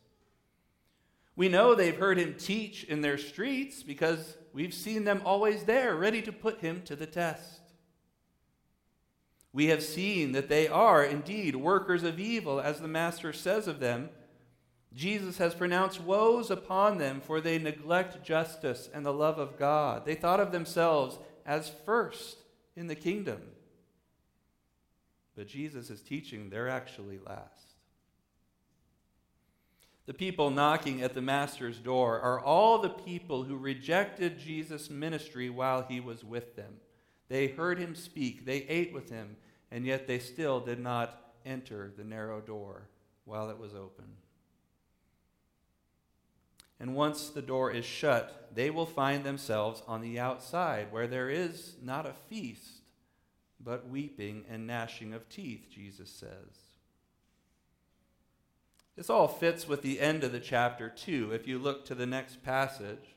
We 1.37 1.49
know 1.49 1.75
they've 1.75 1.97
heard 1.97 2.19
him 2.19 2.35
teach 2.39 2.85
in 2.85 3.01
their 3.01 3.17
streets 3.17 3.83
because 3.83 4.37
we've 4.53 4.75
seen 4.75 5.05
them 5.05 5.23
always 5.25 5.65
there, 5.65 5.97
ready 5.97 6.21
to 6.21 6.33
put 6.33 6.61
him 6.61 6.83
to 6.83 6.95
the 6.95 7.07
test. 7.07 7.63
We 9.55 9.69
have 9.69 9.83
seen 9.83 10.33
that 10.33 10.51
they 10.51 10.69
are 10.69 11.03
indeed 11.03 11.57
workers 11.57 12.03
of 12.03 12.21
evil, 12.21 12.61
as 12.61 12.79
the 12.79 12.89
Master 12.89 13.33
says 13.33 13.69
of 13.69 13.81
them. 13.81 14.11
Jesus 14.93 15.39
has 15.39 15.55
pronounced 15.55 16.03
woes 16.03 16.51
upon 16.51 16.99
them, 16.99 17.23
for 17.23 17.41
they 17.41 17.59
neglect 17.59 18.23
justice 18.23 18.91
and 18.93 19.07
the 19.07 19.15
love 19.15 19.39
of 19.39 19.59
God. 19.59 20.05
They 20.05 20.15
thought 20.15 20.41
of 20.41 20.53
themselves 20.53 21.19
as 21.47 21.73
first 21.87 22.40
in 22.77 22.87
the 22.87 22.95
kingdom. 22.95 23.41
But 25.37 25.49
Jesus 25.49 25.91
is 25.91 26.01
teaching 26.01 26.51
they're 26.51 26.69
actually 26.69 27.19
last. 27.19 27.75
The 30.07 30.15
people 30.15 30.51
knocking 30.51 31.03
at 31.03 31.15
the 31.15 31.23
Master's 31.23 31.79
door 31.79 32.21
are 32.21 32.41
all 32.41 32.79
the 32.79 32.91
people 32.91 33.45
who 33.45 33.57
rejected 33.57 34.39
Jesus' 34.39 34.91
ministry 34.91 35.49
while 35.51 35.83
he 35.89 36.01
was 36.01 36.25
with 36.25 36.57
them. 36.57 36.75
They 37.29 37.47
heard 37.47 37.79
him 37.79 37.95
speak, 37.95 38.45
they 38.45 38.63
ate 38.63 38.93
with 38.93 39.09
him, 39.09 39.37
and 39.71 39.87
yet 39.87 40.09
they 40.09 40.19
still 40.19 40.59
did 40.59 40.81
not 40.81 41.35
enter 41.47 41.93
the 41.97 42.03
narrow 42.03 42.41
door 42.41 42.89
while 43.25 43.51
it 43.51 43.59
was 43.59 43.73
open. 43.75 44.07
And 46.81 46.95
once 46.95 47.29
the 47.29 47.43
door 47.43 47.71
is 47.71 47.85
shut, 47.85 48.49
they 48.55 48.71
will 48.71 48.87
find 48.87 49.23
themselves 49.23 49.83
on 49.87 50.01
the 50.01 50.19
outside, 50.19 50.91
where 50.91 51.07
there 51.07 51.29
is 51.29 51.77
not 51.83 52.07
a 52.07 52.15
feast, 52.29 52.81
but 53.63 53.89
weeping 53.89 54.47
and 54.51 54.67
gnashing 54.67 55.13
of 55.13 55.29
teeth, 55.29 55.67
Jesus 55.71 56.09
says. 56.09 56.71
This 58.97 59.11
all 59.11 59.29
fits 59.29 59.69
with 59.69 59.83
the 59.83 60.01
end 60.01 60.25
of 60.25 60.33
the 60.33 60.41
chapter, 60.41 60.89
too, 60.89 61.31
if 61.33 61.47
you 61.47 61.59
look 61.59 61.85
to 61.85 61.95
the 61.95 62.07
next 62.07 62.43
passage. 62.43 63.15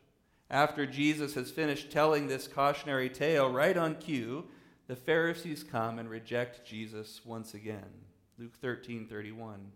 After 0.50 0.86
Jesus 0.86 1.34
has 1.34 1.50
finished 1.50 1.90
telling 1.90 2.28
this 2.28 2.48
cautionary 2.48 3.10
tale, 3.10 3.50
right 3.50 3.76
on 3.76 3.96
cue, 3.96 4.46
the 4.88 4.96
Pharisees 4.96 5.64
come 5.64 6.00
and 6.00 6.10
reject 6.10 6.66
Jesus 6.66 7.22
once 7.26 7.54
again. 7.54 7.90
Luke 8.38 8.56
13 8.62 9.08
31. 9.08 9.72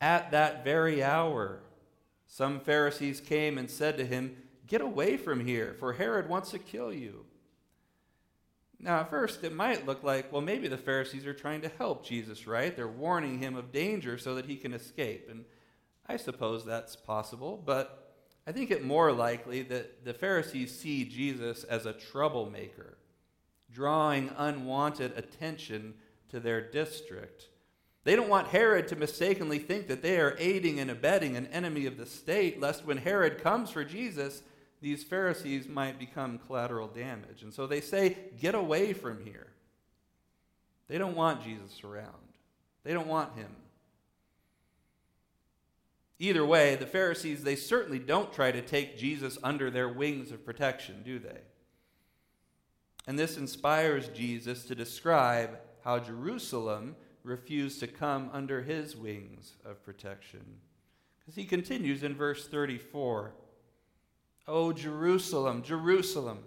At 0.00 0.30
that 0.32 0.64
very 0.64 1.02
hour, 1.02 1.60
some 2.26 2.60
Pharisees 2.60 3.20
came 3.20 3.58
and 3.58 3.70
said 3.70 3.96
to 3.98 4.06
him, 4.06 4.36
Get 4.66 4.80
away 4.80 5.16
from 5.16 5.44
here, 5.44 5.76
for 5.78 5.92
Herod 5.92 6.28
wants 6.28 6.50
to 6.52 6.58
kill 6.58 6.92
you. 6.92 7.26
Now, 8.80 9.00
at 9.00 9.10
first, 9.10 9.44
it 9.44 9.54
might 9.54 9.86
look 9.86 10.02
like, 10.02 10.32
well, 10.32 10.42
maybe 10.42 10.68
the 10.68 10.76
Pharisees 10.76 11.26
are 11.26 11.34
trying 11.34 11.62
to 11.62 11.70
help 11.78 12.04
Jesus, 12.04 12.46
right? 12.46 12.74
They're 12.74 12.88
warning 12.88 13.38
him 13.38 13.56
of 13.56 13.72
danger 13.72 14.18
so 14.18 14.34
that 14.34 14.46
he 14.46 14.56
can 14.56 14.74
escape. 14.74 15.28
And 15.30 15.44
I 16.06 16.16
suppose 16.16 16.64
that's 16.64 16.96
possible, 16.96 17.62
but 17.64 18.14
I 18.46 18.52
think 18.52 18.70
it 18.70 18.84
more 18.84 19.10
likely 19.12 19.62
that 19.62 20.04
the 20.04 20.12
Pharisees 20.12 20.78
see 20.78 21.04
Jesus 21.04 21.64
as 21.64 21.86
a 21.86 21.94
troublemaker, 21.94 22.98
drawing 23.70 24.30
unwanted 24.36 25.16
attention 25.16 25.94
to 26.28 26.40
their 26.40 26.60
district. 26.60 27.48
They 28.04 28.16
don't 28.16 28.28
want 28.28 28.48
Herod 28.48 28.86
to 28.88 28.96
mistakenly 28.96 29.58
think 29.58 29.88
that 29.88 30.02
they 30.02 30.20
are 30.20 30.36
aiding 30.38 30.78
and 30.78 30.90
abetting 30.90 31.36
an 31.36 31.46
enemy 31.46 31.86
of 31.86 31.96
the 31.96 32.06
state, 32.06 32.60
lest 32.60 32.84
when 32.84 32.98
Herod 32.98 33.42
comes 33.42 33.70
for 33.70 33.82
Jesus, 33.82 34.42
these 34.82 35.02
Pharisees 35.02 35.66
might 35.66 35.98
become 35.98 36.38
collateral 36.46 36.88
damage. 36.88 37.42
And 37.42 37.52
so 37.52 37.66
they 37.66 37.80
say, 37.80 38.18
Get 38.38 38.54
away 38.54 38.92
from 38.92 39.24
here. 39.24 39.46
They 40.88 40.98
don't 40.98 41.16
want 41.16 41.42
Jesus 41.42 41.82
around, 41.82 42.12
they 42.84 42.92
don't 42.92 43.08
want 43.08 43.36
him. 43.36 43.56
Either 46.20 46.44
way, 46.46 46.76
the 46.76 46.86
Pharisees, 46.86 47.42
they 47.42 47.56
certainly 47.56 47.98
don't 47.98 48.32
try 48.32 48.52
to 48.52 48.62
take 48.62 48.96
Jesus 48.96 49.36
under 49.42 49.68
their 49.70 49.88
wings 49.88 50.30
of 50.30 50.46
protection, 50.46 51.02
do 51.04 51.18
they? 51.18 51.40
And 53.06 53.18
this 53.18 53.36
inspires 53.36 54.08
Jesus 54.08 54.64
to 54.66 54.74
describe 54.74 55.58
how 55.82 55.98
Jerusalem 55.98 56.94
refused 57.24 57.80
to 57.80 57.86
come 57.86 58.30
under 58.32 58.62
his 58.62 58.96
wings 58.96 59.54
of 59.64 59.82
protection. 59.82 60.60
Because 61.18 61.34
he 61.34 61.44
continues 61.44 62.02
in 62.02 62.14
verse 62.14 62.46
34 62.46 63.32
O 64.46 64.72
Jerusalem, 64.72 65.62
Jerusalem, 65.62 66.40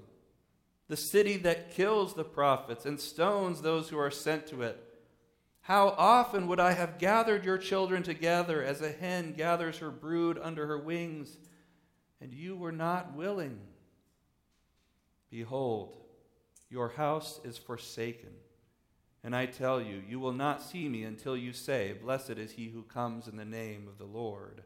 the 0.87 0.95
city 0.95 1.35
that 1.37 1.71
kills 1.71 2.13
the 2.13 2.23
prophets 2.23 2.85
and 2.85 2.99
stones 2.99 3.61
those 3.61 3.89
who 3.89 3.97
are 3.97 4.11
sent 4.11 4.45
to 4.47 4.61
it. 4.61 4.83
How 5.61 5.89
often 5.97 6.47
would 6.47 6.59
I 6.59 6.73
have 6.73 6.99
gathered 6.99 7.43
your 7.43 7.57
children 7.57 8.03
together 8.03 8.63
as 8.63 8.81
a 8.81 8.91
hen 8.91 9.33
gathers 9.33 9.79
her 9.79 9.89
brood 9.89 10.39
under 10.41 10.67
her 10.67 10.77
wings, 10.77 11.35
and 12.21 12.31
you 12.31 12.55
were 12.55 12.71
not 12.71 13.15
willing? 13.15 13.59
Behold, 15.29 15.97
your 16.69 16.89
house 16.89 17.41
is 17.43 17.57
forsaken. 17.57 18.29
And 19.27 19.35
I 19.35 19.45
tell 19.45 19.81
you, 19.81 20.01
you 20.07 20.21
will 20.21 20.31
not 20.31 20.61
see 20.61 20.87
me 20.87 21.03
until 21.03 21.35
you 21.35 21.51
say, 21.51 21.91
Blessed 22.01 22.37
is 22.37 22.51
he 22.51 22.69
who 22.69 22.83
comes 22.83 23.27
in 23.27 23.35
the 23.35 23.43
name 23.43 23.85
of 23.85 23.97
the 23.97 24.05
Lord. 24.05 24.63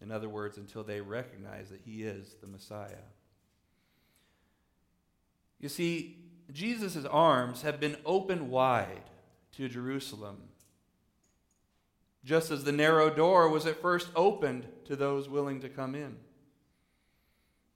In 0.00 0.12
other 0.12 0.28
words, 0.28 0.56
until 0.56 0.84
they 0.84 1.00
recognize 1.00 1.70
that 1.70 1.80
he 1.84 2.04
is 2.04 2.36
the 2.40 2.46
Messiah. 2.46 3.08
You 5.58 5.68
see, 5.68 6.16
Jesus' 6.52 7.04
arms 7.06 7.62
have 7.62 7.80
been 7.80 7.96
open 8.06 8.50
wide 8.50 9.10
to 9.56 9.68
Jerusalem, 9.68 10.42
just 12.24 12.52
as 12.52 12.62
the 12.62 12.70
narrow 12.70 13.10
door 13.10 13.48
was 13.48 13.66
at 13.66 13.82
first 13.82 14.10
opened 14.14 14.68
to 14.84 14.94
those 14.94 15.28
willing 15.28 15.60
to 15.62 15.68
come 15.68 15.96
in. 15.96 16.18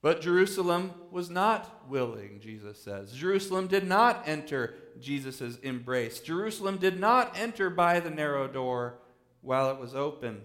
But 0.02 0.20
Jerusalem 0.20 0.92
was 1.10 1.30
not 1.30 1.88
willing, 1.88 2.38
Jesus 2.40 2.80
says. 2.80 3.12
Jerusalem 3.12 3.66
did 3.66 3.88
not 3.88 4.22
enter 4.28 4.74
Jesus' 5.00 5.58
embrace. 5.62 6.20
Jerusalem 6.20 6.78
did 6.78 6.98
not 6.98 7.38
enter 7.38 7.70
by 7.70 8.00
the 8.00 8.10
narrow 8.10 8.46
door 8.48 8.98
while 9.40 9.70
it 9.70 9.78
was 9.78 9.94
open 9.94 10.42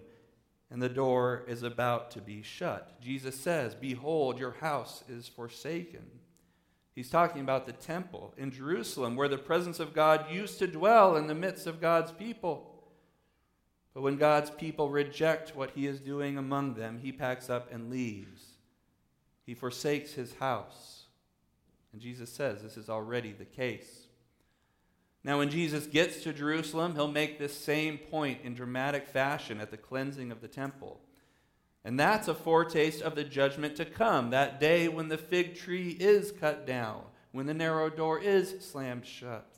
and 0.70 0.82
the 0.82 0.90
door 0.90 1.44
is 1.48 1.64
about 1.64 2.12
to 2.12 2.22
be 2.22 2.42
shut. 2.42 3.00
Jesus 3.00 3.40
says, 3.40 3.74
Behold, 3.74 4.38
your 4.38 4.52
house 4.52 5.04
is 5.08 5.28
forsaken. 5.28 6.06
He's 6.94 7.10
talking 7.10 7.42
about 7.42 7.66
the 7.66 7.74
temple 7.74 8.34
in 8.38 8.52
Jerusalem 8.52 9.16
where 9.16 9.30
the 9.30 9.38
presence 9.38 9.80
of 9.80 9.94
God 9.94 10.32
used 10.32 10.60
to 10.60 10.68
dwell 10.68 11.16
in 11.16 11.28
the 11.28 11.36
midst 11.36 11.68
of 11.68 11.80
God's 11.80 12.12
people. 12.12 12.74
But 13.94 14.02
when 14.02 14.18
God's 14.18 14.50
people 14.50 14.90
reject 14.90 15.56
what 15.56 15.72
he 15.72 15.88
is 15.88 16.00
doing 16.00 16.38
among 16.38 16.74
them, 16.74 17.00
he 17.02 17.12
packs 17.12 17.50
up 17.50 17.72
and 17.72 17.90
leaves. 17.90 18.44
He 19.46 19.54
forsakes 19.54 20.14
his 20.14 20.34
house. 20.36 21.06
And 21.94 22.02
Jesus 22.02 22.32
says 22.32 22.62
this 22.62 22.78
is 22.78 22.90
already 22.90 23.32
the 23.32 23.46
case. 23.46 24.07
Now, 25.28 25.40
when 25.40 25.50
Jesus 25.50 25.88
gets 25.88 26.24
to 26.24 26.32
Jerusalem, 26.32 26.96
he'll 26.96 27.12
make 27.12 27.38
this 27.38 27.54
same 27.54 27.98
point 27.98 28.40
in 28.46 28.54
dramatic 28.54 29.06
fashion 29.06 29.60
at 29.60 29.72
the 29.72 29.76
cleansing 29.76 30.32
of 30.32 30.40
the 30.40 30.48
temple. 30.48 31.02
And 31.84 32.00
that's 32.00 32.30
a 32.30 32.34
foretaste 32.34 33.02
of 33.02 33.16
the 33.16 33.26
judgment 33.26 33.76
to 33.76 33.84
come, 33.84 34.30
that 34.30 34.62
day 34.62 34.88
when 34.88 35.10
the 35.10 35.18
fig 35.18 35.58
tree 35.58 35.98
is 36.00 36.32
cut 36.32 36.66
down, 36.66 37.02
when 37.34 37.46
the 37.46 37.54
narrow 37.54 37.90
door 37.90 38.18
is 38.18 38.56
slammed 38.62 39.06
shut. 39.06 39.52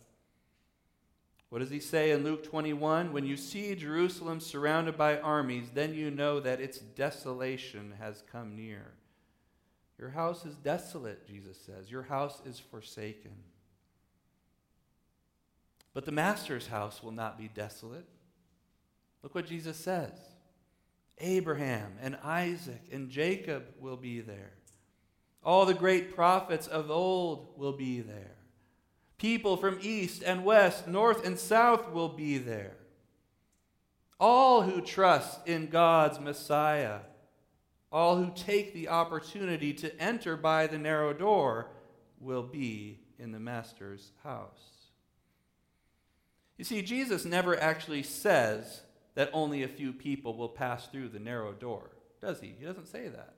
What 1.49 1.60
does 1.60 1.69
he 1.69 1.79
say 1.79 2.10
in 2.10 2.23
Luke 2.23 2.43
21? 2.43 3.13
When 3.13 3.27
you 3.27 3.38
see 3.38 3.75
Jerusalem 3.75 4.39
surrounded 4.39 4.97
by 4.97 5.19
armies, 5.19 5.69
then 5.75 5.93
you 5.93 6.10
know 6.10 6.39
that 6.39 6.60
its 6.60 6.79
desolation 6.79 7.93
has 7.99 8.23
come 8.32 8.55
near. 8.55 8.93
Your 9.99 10.10
house 10.10 10.47
is 10.47 10.55
desolate, 10.55 11.27
Jesus 11.27 11.60
says. 11.63 11.91
Your 11.91 12.03
house 12.03 12.41
is 12.43 12.58
forsaken. 12.58 13.34
But 15.99 16.05
the 16.05 16.13
master's 16.13 16.67
house 16.67 17.03
will 17.03 17.12
not 17.12 17.38
be 17.38 17.49
desolate. 17.49 18.05
Look 19.21 19.35
what 19.35 19.47
Jesus 19.47 19.75
says 19.75 20.13
Abraham 21.17 21.91
and 22.01 22.17
Isaac 22.23 22.83
and 22.89 23.09
Jacob 23.09 23.65
will 23.81 23.97
be 23.97 24.21
there. 24.21 24.53
All 25.43 25.65
the 25.65 25.73
great 25.73 26.15
prophets 26.15 26.67
of 26.67 26.89
old 26.89 27.49
will 27.57 27.73
be 27.73 27.99
there. 27.99 28.38
People 29.17 29.57
from 29.57 29.77
east 29.81 30.23
and 30.23 30.45
west, 30.45 30.88
north 30.88 31.25
and 31.25 31.38
south 31.38 31.91
will 31.91 32.07
be 32.07 32.38
there. 32.38 32.77
All 34.21 34.62
who 34.62 34.79
trust 34.79 35.45
in 35.45 35.67
God's 35.67 36.17
Messiah, 36.17 36.99
all 37.91 38.15
who 38.15 38.31
take 38.33 38.73
the 38.73 38.88
opportunity 38.88 39.73
to 39.73 40.01
enter 40.01 40.38
by 40.38 40.65
the 40.65 40.77
narrow 40.77 41.12
door, 41.12 41.71
will 42.21 42.43
be 42.43 43.01
in 43.17 43.33
the 43.33 43.39
Master's 43.41 44.13
house. 44.23 44.79
You 46.60 46.65
see, 46.65 46.82
Jesus 46.82 47.24
never 47.24 47.58
actually 47.58 48.04
says 48.04 48.82
that 49.15 49.30
only 49.32 49.63
a 49.63 49.67
few 49.69 49.93
people 49.93 50.36
will 50.36 50.50
pass 50.50 50.88
through 50.88 51.08
the 51.08 51.17
narrow 51.17 51.54
door, 51.54 51.89
does 52.22 52.41
he? 52.41 52.54
He 52.60 52.65
doesn't 52.65 52.89
say 52.89 53.08
that. 53.08 53.36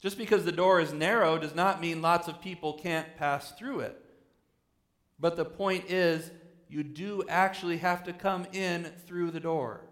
Just 0.00 0.16
because 0.16 0.46
the 0.46 0.52
door 0.52 0.80
is 0.80 0.94
narrow 0.94 1.36
does 1.36 1.54
not 1.54 1.82
mean 1.82 2.00
lots 2.00 2.28
of 2.28 2.40
people 2.40 2.72
can't 2.72 3.14
pass 3.18 3.52
through 3.52 3.80
it. 3.80 4.02
But 5.20 5.36
the 5.36 5.44
point 5.44 5.90
is, 5.90 6.30
you 6.70 6.82
do 6.82 7.24
actually 7.28 7.76
have 7.76 8.04
to 8.04 8.14
come 8.14 8.46
in 8.54 8.90
through 9.06 9.32
the 9.32 9.40
door. 9.40 9.82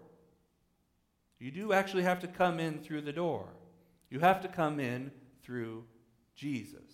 You 1.37 1.51
do 1.51 1.71
actually 1.71 2.03
have 2.03 2.19
to 2.21 2.27
come 2.27 2.59
in 2.59 2.79
through 2.79 3.01
the 3.01 3.13
door. 3.13 3.45
You 4.09 4.21
have 4.21 4.41
to 4.41 4.47
come 4.47 4.79
in 4.79 5.11
through 5.43 5.83
Jesus. 6.35 6.84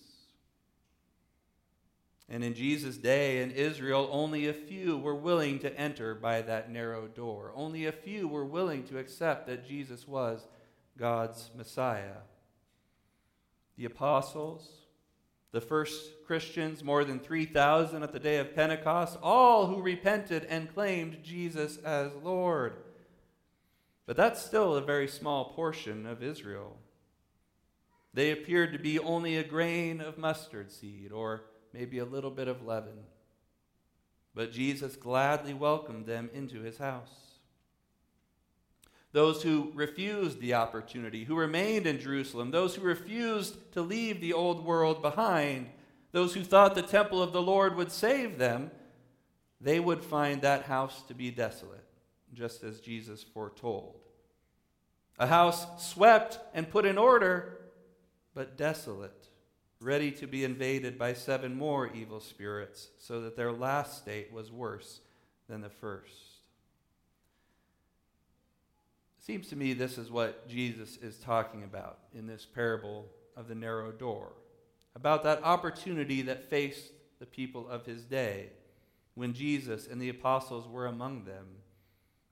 And 2.31 2.45
in 2.45 2.53
Jesus' 2.53 2.95
day 2.95 3.41
in 3.41 3.51
Israel, 3.51 4.07
only 4.09 4.47
a 4.47 4.53
few 4.53 4.97
were 4.97 5.13
willing 5.13 5.59
to 5.59 5.77
enter 5.77 6.15
by 6.15 6.41
that 6.43 6.71
narrow 6.71 7.07
door. 7.09 7.51
Only 7.53 7.85
a 7.85 7.91
few 7.91 8.25
were 8.25 8.45
willing 8.45 8.85
to 8.85 8.99
accept 8.99 9.47
that 9.47 9.67
Jesus 9.67 10.07
was 10.07 10.47
God's 10.97 11.51
Messiah. 11.57 12.21
The 13.77 13.83
apostles, 13.83 14.65
the 15.51 15.59
first 15.59 16.25
Christians, 16.25 16.85
more 16.85 17.03
than 17.03 17.19
3,000 17.19 18.01
at 18.01 18.13
the 18.13 18.19
day 18.19 18.37
of 18.37 18.55
Pentecost, 18.55 19.17
all 19.21 19.67
who 19.67 19.81
repented 19.81 20.45
and 20.45 20.73
claimed 20.73 21.21
Jesus 21.21 21.79
as 21.79 22.13
Lord. 22.23 22.77
But 24.05 24.15
that's 24.15 24.41
still 24.41 24.75
a 24.75 24.81
very 24.81 25.09
small 25.09 25.51
portion 25.51 26.05
of 26.05 26.23
Israel. 26.23 26.77
They 28.13 28.31
appeared 28.31 28.71
to 28.71 28.79
be 28.79 28.99
only 28.99 29.35
a 29.35 29.43
grain 29.43 29.99
of 29.99 30.17
mustard 30.17 30.71
seed 30.71 31.11
or 31.11 31.43
maybe 31.73 31.99
a 31.99 32.05
little 32.05 32.31
bit 32.31 32.47
of 32.47 32.65
leaven. 32.65 33.05
But 34.33 34.51
Jesus 34.51 34.95
gladly 34.95 35.53
welcomed 35.53 36.05
them 36.05 36.29
into 36.33 36.61
his 36.61 36.77
house. 36.77 37.09
those 39.13 39.43
who 39.43 39.71
refused 39.75 40.39
the 40.39 40.53
opportunity, 40.53 41.25
who 41.25 41.35
remained 41.35 41.85
in 41.85 41.99
Jerusalem, 41.99 42.51
those 42.51 42.75
who 42.75 42.81
refused 42.81 43.71
to 43.73 43.81
leave 43.81 44.21
the 44.21 44.33
old 44.33 44.63
world 44.65 45.01
behind, 45.01 45.69
those 46.11 46.33
who 46.33 46.43
thought 46.43 46.75
the 46.75 46.81
temple 46.81 47.21
of 47.21 47.33
the 47.33 47.41
Lord 47.41 47.75
would 47.75 47.91
save 47.91 48.37
them, 48.37 48.71
they 49.59 49.79
would 49.79 50.03
find 50.03 50.41
that 50.41 50.63
house 50.63 51.03
to 51.03 51.13
be 51.13 51.29
desolate, 51.29 51.85
just 52.33 52.63
as 52.63 52.79
Jesus 52.79 53.23
foretold. 53.23 53.99
A 55.19 55.27
house 55.27 55.91
swept 55.91 56.39
and 56.53 56.69
put 56.69 56.85
in 56.85 56.97
order, 56.97 57.59
but 58.33 58.57
desolate, 58.57 59.20
ready 59.81 60.11
to 60.11 60.27
be 60.27 60.43
invaded 60.43 60.97
by 60.97 61.13
seven 61.13 61.55
more 61.55 61.91
evil 61.93 62.19
spirits, 62.19 62.89
so 62.99 63.21
that 63.21 63.35
their 63.35 63.51
last 63.51 63.97
state 63.97 64.31
was 64.31 64.51
worse 64.51 65.01
than 65.49 65.61
the 65.61 65.69
first. 65.69 66.13
Seems 69.19 69.47
to 69.49 69.55
me 69.55 69.73
this 69.73 69.97
is 69.97 70.09
what 70.09 70.47
Jesus 70.47 70.97
is 70.97 71.17
talking 71.17 71.63
about 71.63 71.99
in 72.13 72.27
this 72.27 72.45
parable 72.45 73.07
of 73.35 73.47
the 73.47 73.55
narrow 73.55 73.91
door. 73.91 74.33
About 74.95 75.23
that 75.23 75.43
opportunity 75.43 76.21
that 76.23 76.49
faced 76.49 76.91
the 77.19 77.25
people 77.25 77.69
of 77.69 77.85
his 77.85 78.03
day 78.03 78.49
when 79.13 79.33
Jesus 79.33 79.87
and 79.87 80.01
the 80.01 80.09
apostles 80.09 80.67
were 80.67 80.87
among 80.87 81.25
them. 81.25 81.45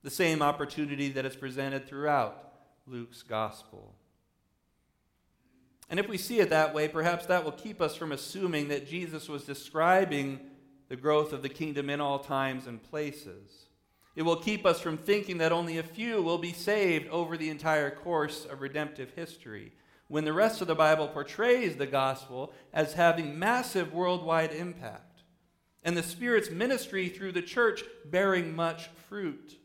The 0.02 0.10
same 0.10 0.42
opportunity 0.42 1.10
that 1.10 1.26
is 1.26 1.36
presented 1.36 1.86
throughout 1.86 2.52
Luke's 2.86 3.22
gospel. 3.22 3.94
And 5.90 5.98
if 5.98 6.08
we 6.08 6.16
see 6.18 6.38
it 6.38 6.50
that 6.50 6.72
way, 6.72 6.86
perhaps 6.86 7.26
that 7.26 7.44
will 7.44 7.50
keep 7.52 7.82
us 7.82 7.96
from 7.96 8.12
assuming 8.12 8.68
that 8.68 8.88
Jesus 8.88 9.28
was 9.28 9.42
describing 9.44 10.38
the 10.88 10.96
growth 10.96 11.32
of 11.32 11.42
the 11.42 11.48
kingdom 11.48 11.90
in 11.90 12.00
all 12.00 12.20
times 12.20 12.68
and 12.68 12.82
places. 12.82 13.66
It 14.14 14.22
will 14.22 14.36
keep 14.36 14.64
us 14.64 14.80
from 14.80 14.96
thinking 14.96 15.38
that 15.38 15.52
only 15.52 15.78
a 15.78 15.82
few 15.82 16.22
will 16.22 16.38
be 16.38 16.52
saved 16.52 17.08
over 17.08 17.36
the 17.36 17.50
entire 17.50 17.90
course 17.90 18.44
of 18.44 18.60
redemptive 18.60 19.10
history, 19.14 19.72
when 20.08 20.24
the 20.24 20.32
rest 20.32 20.60
of 20.60 20.68
the 20.68 20.74
Bible 20.74 21.08
portrays 21.08 21.76
the 21.76 21.86
gospel 21.86 22.52
as 22.72 22.94
having 22.94 23.38
massive 23.38 23.92
worldwide 23.92 24.52
impact, 24.52 25.22
and 25.82 25.96
the 25.96 26.02
Spirit's 26.02 26.50
ministry 26.50 27.08
through 27.08 27.32
the 27.32 27.42
church 27.42 27.82
bearing 28.04 28.54
much 28.54 28.88
fruit. 29.08 29.58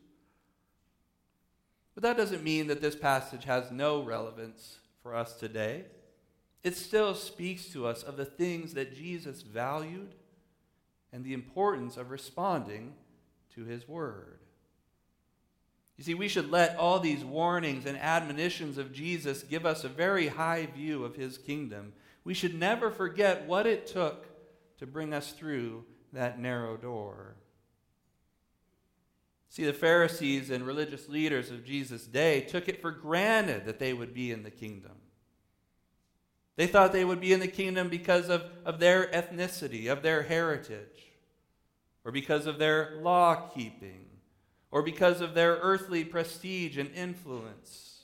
But 1.94 2.02
that 2.02 2.16
doesn't 2.16 2.44
mean 2.44 2.66
that 2.66 2.80
this 2.80 2.96
passage 2.96 3.44
has 3.44 3.70
no 3.70 4.02
relevance 4.02 4.78
for 5.02 5.14
us 5.14 5.34
today. 5.34 5.84
It 6.66 6.74
still 6.74 7.14
speaks 7.14 7.66
to 7.66 7.86
us 7.86 8.02
of 8.02 8.16
the 8.16 8.24
things 8.24 8.74
that 8.74 8.96
Jesus 8.96 9.42
valued 9.42 10.16
and 11.12 11.24
the 11.24 11.32
importance 11.32 11.96
of 11.96 12.10
responding 12.10 12.94
to 13.54 13.64
his 13.64 13.86
word. 13.86 14.40
You 15.96 16.02
see, 16.02 16.14
we 16.14 16.26
should 16.26 16.50
let 16.50 16.76
all 16.76 16.98
these 16.98 17.24
warnings 17.24 17.86
and 17.86 17.96
admonitions 17.96 18.78
of 18.78 18.92
Jesus 18.92 19.44
give 19.44 19.64
us 19.64 19.84
a 19.84 19.88
very 19.88 20.26
high 20.26 20.66
view 20.66 21.04
of 21.04 21.14
his 21.14 21.38
kingdom. 21.38 21.92
We 22.24 22.34
should 22.34 22.58
never 22.58 22.90
forget 22.90 23.46
what 23.46 23.68
it 23.68 23.86
took 23.86 24.26
to 24.78 24.88
bring 24.88 25.14
us 25.14 25.30
through 25.30 25.84
that 26.12 26.40
narrow 26.40 26.76
door. 26.76 27.36
See, 29.50 29.64
the 29.64 29.72
Pharisees 29.72 30.50
and 30.50 30.66
religious 30.66 31.08
leaders 31.08 31.52
of 31.52 31.64
Jesus' 31.64 32.08
day 32.08 32.40
took 32.40 32.68
it 32.68 32.82
for 32.82 32.90
granted 32.90 33.66
that 33.66 33.78
they 33.78 33.92
would 33.92 34.12
be 34.12 34.32
in 34.32 34.42
the 34.42 34.50
kingdom. 34.50 34.96
They 36.56 36.66
thought 36.66 36.92
they 36.92 37.04
would 37.04 37.20
be 37.20 37.32
in 37.32 37.40
the 37.40 37.48
kingdom 37.48 37.88
because 37.88 38.28
of, 38.28 38.44
of 38.64 38.78
their 38.78 39.06
ethnicity, 39.08 39.92
of 39.92 40.02
their 40.02 40.22
heritage 40.22 41.06
or 42.06 42.12
because 42.12 42.46
of 42.46 42.58
their 42.58 43.00
law 43.02 43.48
keeping, 43.48 44.06
or 44.70 44.80
because 44.80 45.20
of 45.20 45.34
their 45.34 45.56
earthly 45.56 46.04
prestige 46.04 46.78
and 46.78 46.88
influence. 46.94 48.02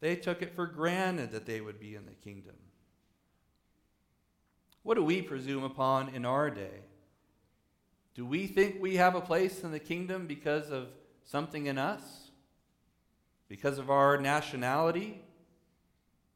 They 0.00 0.16
took 0.16 0.40
it 0.40 0.54
for 0.54 0.66
granted 0.66 1.32
that 1.32 1.44
they 1.44 1.60
would 1.60 1.78
be 1.78 1.94
in 1.94 2.06
the 2.06 2.12
kingdom. 2.12 2.54
What 4.82 4.94
do 4.94 5.04
we 5.04 5.20
presume 5.20 5.62
upon 5.62 6.08
in 6.14 6.24
our 6.24 6.48
day? 6.48 6.80
Do 8.14 8.24
we 8.24 8.46
think 8.46 8.80
we 8.80 8.96
have 8.96 9.14
a 9.14 9.20
place 9.20 9.62
in 9.62 9.70
the 9.70 9.78
kingdom 9.78 10.26
because 10.26 10.70
of 10.70 10.88
something 11.22 11.66
in 11.66 11.76
us? 11.76 12.30
Because 13.46 13.76
of 13.76 13.90
our 13.90 14.16
nationality? 14.16 15.20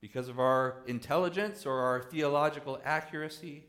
Because 0.01 0.29
of 0.29 0.39
our 0.39 0.83
intelligence 0.87 1.67
or 1.67 1.81
our 1.81 2.03
theological 2.03 2.81
accuracy? 2.85 3.65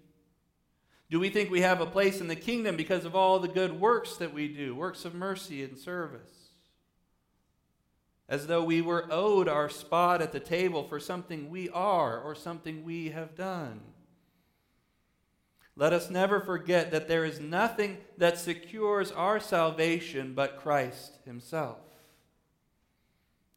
Do 1.09 1.19
we 1.19 1.29
think 1.29 1.49
we 1.49 1.61
have 1.61 1.81
a 1.81 1.87
place 1.87 2.21
in 2.21 2.27
the 2.27 2.35
kingdom 2.35 2.75
because 2.75 3.03
of 3.03 3.15
all 3.15 3.39
the 3.39 3.47
good 3.47 3.79
works 3.79 4.17
that 4.17 4.33
we 4.33 4.47
do, 4.47 4.75
works 4.75 5.05
of 5.05 5.15
mercy 5.15 5.63
and 5.63 5.77
service? 5.77 6.51
As 8.27 8.45
though 8.45 8.63
we 8.63 8.79
were 8.81 9.07
owed 9.09 9.47
our 9.47 9.69
spot 9.69 10.21
at 10.21 10.31
the 10.31 10.39
table 10.39 10.83
for 10.83 10.99
something 10.99 11.49
we 11.49 11.67
are 11.69 12.19
or 12.19 12.35
something 12.35 12.83
we 12.83 13.09
have 13.09 13.35
done. 13.35 13.81
Let 15.75 15.93
us 15.93 16.11
never 16.11 16.39
forget 16.39 16.91
that 16.91 17.07
there 17.07 17.25
is 17.25 17.39
nothing 17.39 17.97
that 18.17 18.37
secures 18.37 19.11
our 19.11 19.39
salvation 19.39 20.33
but 20.35 20.59
Christ 20.59 21.17
Himself. 21.25 21.77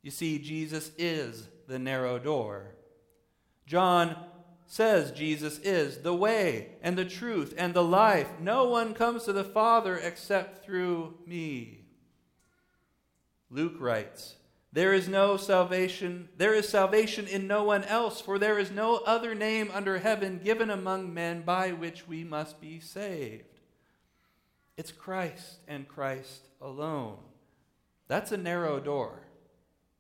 You 0.03 0.11
see, 0.11 0.39
Jesus 0.39 0.93
is 0.97 1.49
the 1.73 1.79
narrow 1.79 2.19
door. 2.19 2.75
John 3.67 4.15
says 4.67 5.11
Jesus 5.11 5.59
is 5.61 5.99
the 5.99 6.15
way 6.15 6.73
and 6.83 6.99
the 6.99 7.05
truth 7.07 7.55
and 7.57 7.73
the 7.73 7.83
life. 7.83 8.29
No 8.39 8.69
one 8.69 8.93
comes 8.93 9.25
to 9.25 9.33
the 9.33 9.43
Father 9.43 9.97
except 9.97 10.65
through 10.65 11.15
me. 11.27 11.87
Luke 13.49 13.77
writes, 13.79 14.35
There 14.71 14.93
is 14.93 15.09
no 15.09 15.39
salvation, 15.39 16.29
there 16.37 16.53
is 16.53 16.69
salvation 16.69 17.27
in 17.27 17.47
no 17.47 17.65
one 17.65 17.85
else, 17.85 18.21
for 18.21 18.39
there 18.39 18.59
is 18.59 18.71
no 18.71 18.97
other 19.07 19.35
name 19.35 19.71
under 19.73 19.99
heaven 19.99 20.41
given 20.45 20.69
among 20.69 21.15
men 21.15 21.41
by 21.41 21.73
which 21.73 22.07
we 22.07 22.23
must 22.23 22.61
be 22.61 22.81
saved. 22.81 23.61
It's 24.77 24.93
Christ 24.93 25.61
and 25.67 25.89
Christ 25.89 26.49
alone. 26.61 27.17
That's 28.09 28.33
a 28.33 28.37
narrow 28.37 28.79
door, 28.79 29.23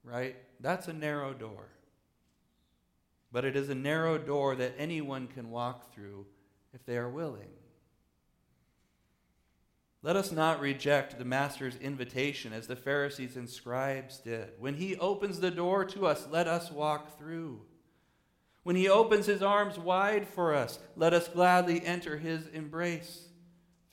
right? 0.04 0.37
That's 0.62 0.88
a 0.88 0.92
narrow 0.94 1.35
door 1.35 1.72
but 3.33 3.46
it 3.46 3.57
is 3.57 3.70
a 3.70 3.75
narrow 3.75 4.18
door 4.18 4.55
that 4.55 4.75
anyone 4.77 5.27
can 5.27 5.51
walk 5.51 5.92
through 5.92 6.27
if 6.75 6.85
they 6.85 6.98
are 6.98 7.09
willing. 7.09 7.48
Let 10.03 10.16
us 10.16 10.33
not 10.33 10.61
reject 10.61 11.18
the 11.18 11.25
Master's 11.25 11.77
invitation 11.77 12.53
as 12.53 12.66
the 12.66 12.77
Pharisees 12.77 13.37
and 13.37 13.48
scribes 13.48 14.18
did. 14.18 14.51
When 14.59 14.75
he 14.75 14.96
opens 14.96 15.40
the 15.40 15.51
door 15.51 15.85
to 15.87 16.07
us, 16.07 16.27
let 16.31 16.46
us 16.46 16.70
walk 16.70 17.18
through. 17.18 17.62
When 18.64 18.77
he 18.77 18.88
opens 18.88 19.27
his 19.27 19.42
arms 19.42 19.79
wide 19.79 20.29
for 20.29 20.55
us, 20.55 20.79
let 20.96 21.14
us 21.14 21.29
gladly 21.29 21.85
enter 21.85 22.18
his 22.18 22.48
embrace 22.48 23.29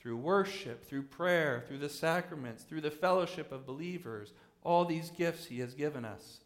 through 0.00 0.16
worship, 0.16 0.84
through 0.84 1.04
prayer, 1.04 1.64
through 1.66 1.78
the 1.78 1.88
sacraments, 1.88 2.64
through 2.64 2.80
the 2.80 2.90
fellowship 2.90 3.52
of 3.52 3.66
believers, 3.66 4.32
all 4.62 4.84
these 4.84 5.10
gifts 5.10 5.46
he 5.46 5.60
has 5.60 5.74
given 5.74 6.04
us. 6.04 6.40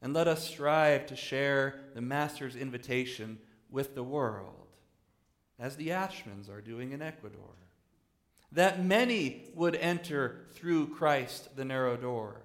And 0.00 0.14
let 0.14 0.28
us 0.28 0.46
strive 0.46 1.06
to 1.06 1.16
share 1.16 1.80
the 1.94 2.00
Master's 2.00 2.54
invitation 2.54 3.38
with 3.70 3.94
the 3.94 4.04
world, 4.04 4.68
as 5.58 5.76
the 5.76 5.88
Ashmans 5.88 6.48
are 6.48 6.60
doing 6.60 6.92
in 6.92 7.02
Ecuador. 7.02 7.56
That 8.52 8.84
many 8.84 9.50
would 9.54 9.74
enter 9.74 10.46
through 10.52 10.94
Christ 10.94 11.56
the 11.56 11.64
narrow 11.64 11.96
door, 11.96 12.42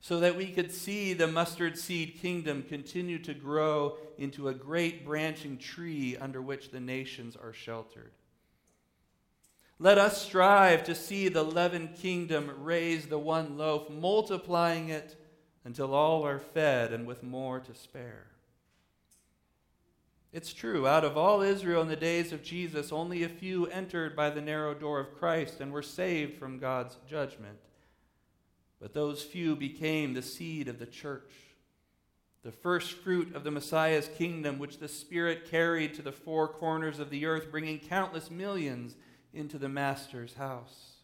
so 0.00 0.20
that 0.20 0.36
we 0.36 0.46
could 0.46 0.70
see 0.70 1.12
the 1.12 1.26
mustard 1.26 1.76
seed 1.76 2.18
kingdom 2.20 2.62
continue 2.62 3.18
to 3.20 3.34
grow 3.34 3.96
into 4.18 4.48
a 4.48 4.54
great 4.54 5.04
branching 5.04 5.58
tree 5.58 6.16
under 6.16 6.40
which 6.40 6.70
the 6.70 6.80
nations 6.80 7.36
are 7.36 7.52
sheltered. 7.52 8.12
Let 9.78 9.98
us 9.98 10.22
strive 10.22 10.84
to 10.84 10.94
see 10.94 11.28
the 11.28 11.42
leavened 11.42 11.96
kingdom 11.96 12.50
raise 12.58 13.06
the 13.06 13.18
one 13.18 13.56
loaf, 13.56 13.88
multiplying 13.88 14.90
it 14.90 15.16
until 15.64 15.94
all 15.94 16.26
are 16.26 16.38
fed 16.38 16.92
and 16.92 17.06
with 17.06 17.22
more 17.22 17.60
to 17.60 17.74
spare. 17.74 18.26
It's 20.32 20.52
true, 20.52 20.86
out 20.86 21.04
of 21.04 21.16
all 21.16 21.42
Israel 21.42 21.82
in 21.82 21.88
the 21.88 21.96
days 21.96 22.32
of 22.32 22.44
Jesus, 22.44 22.92
only 22.92 23.24
a 23.24 23.28
few 23.28 23.66
entered 23.66 24.14
by 24.14 24.30
the 24.30 24.40
narrow 24.40 24.74
door 24.74 25.00
of 25.00 25.18
Christ 25.18 25.60
and 25.60 25.72
were 25.72 25.82
saved 25.82 26.38
from 26.38 26.60
God's 26.60 26.96
judgment. 27.08 27.58
But 28.80 28.94
those 28.94 29.22
few 29.24 29.56
became 29.56 30.14
the 30.14 30.22
seed 30.22 30.68
of 30.68 30.78
the 30.78 30.86
church, 30.86 31.32
the 32.44 32.52
first 32.52 32.92
fruit 32.92 33.34
of 33.34 33.42
the 33.42 33.50
Messiah's 33.50 34.08
kingdom, 34.16 34.58
which 34.58 34.78
the 34.78 34.88
Spirit 34.88 35.50
carried 35.50 35.94
to 35.94 36.02
the 36.02 36.12
four 36.12 36.46
corners 36.46 37.00
of 37.00 37.10
the 37.10 37.26
earth, 37.26 37.50
bringing 37.50 37.80
countless 37.80 38.30
millions 38.30 38.94
into 39.34 39.58
the 39.58 39.68
Master's 39.68 40.34
house. 40.34 40.99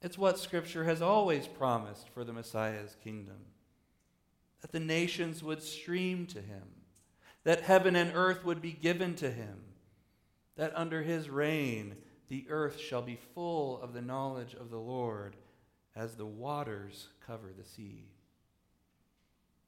It's 0.00 0.18
what 0.18 0.38
Scripture 0.38 0.84
has 0.84 1.02
always 1.02 1.46
promised 1.46 2.08
for 2.08 2.24
the 2.24 2.32
Messiah's 2.32 2.96
kingdom 3.02 3.38
that 4.60 4.72
the 4.72 4.80
nations 4.80 5.42
would 5.42 5.62
stream 5.62 6.26
to 6.26 6.40
him, 6.40 6.64
that 7.44 7.62
heaven 7.62 7.94
and 7.94 8.12
earth 8.14 8.44
would 8.44 8.60
be 8.60 8.72
given 8.72 9.14
to 9.16 9.30
him, 9.30 9.60
that 10.56 10.72
under 10.76 11.02
his 11.02 11.30
reign 11.30 11.96
the 12.28 12.44
earth 12.48 12.78
shall 12.78 13.02
be 13.02 13.18
full 13.34 13.80
of 13.80 13.92
the 13.92 14.02
knowledge 14.02 14.54
of 14.54 14.70
the 14.70 14.78
Lord 14.78 15.36
as 15.94 16.14
the 16.14 16.26
waters 16.26 17.08
cover 17.24 17.52
the 17.56 17.64
sea. 17.64 18.06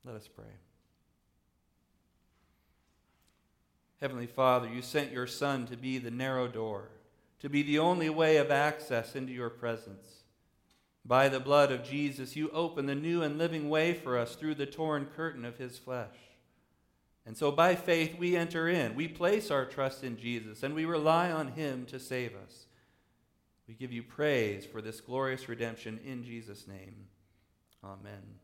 Let 0.04 0.14
us 0.14 0.28
pray. 0.28 0.52
Heavenly 4.00 4.26
Father, 4.26 4.68
you 4.68 4.80
sent 4.82 5.12
your 5.12 5.26
Son 5.26 5.66
to 5.66 5.76
be 5.76 5.98
the 5.98 6.10
narrow 6.10 6.48
door, 6.48 6.88
to 7.40 7.48
be 7.48 7.62
the 7.62 7.78
only 7.78 8.08
way 8.08 8.38
of 8.38 8.50
access 8.50 9.14
into 9.14 9.32
your 9.32 9.50
presence. 9.50 10.19
By 11.04 11.28
the 11.28 11.40
blood 11.40 11.72
of 11.72 11.82
Jesus, 11.82 12.36
you 12.36 12.50
open 12.50 12.86
the 12.86 12.94
new 12.94 13.22
and 13.22 13.38
living 13.38 13.68
way 13.68 13.94
for 13.94 14.18
us 14.18 14.34
through 14.34 14.56
the 14.56 14.66
torn 14.66 15.06
curtain 15.16 15.44
of 15.44 15.58
his 15.58 15.78
flesh. 15.78 16.16
And 17.26 17.36
so 17.36 17.50
by 17.52 17.74
faith, 17.74 18.18
we 18.18 18.36
enter 18.36 18.68
in. 18.68 18.94
We 18.94 19.08
place 19.08 19.50
our 19.50 19.64
trust 19.64 20.04
in 20.04 20.16
Jesus, 20.16 20.62
and 20.62 20.74
we 20.74 20.84
rely 20.84 21.30
on 21.30 21.48
him 21.48 21.86
to 21.86 21.98
save 21.98 22.34
us. 22.34 22.66
We 23.68 23.74
give 23.74 23.92
you 23.92 24.02
praise 24.02 24.66
for 24.66 24.82
this 24.82 25.00
glorious 25.00 25.48
redemption 25.48 26.00
in 26.04 26.24
Jesus' 26.24 26.66
name. 26.66 27.06
Amen. 27.84 28.39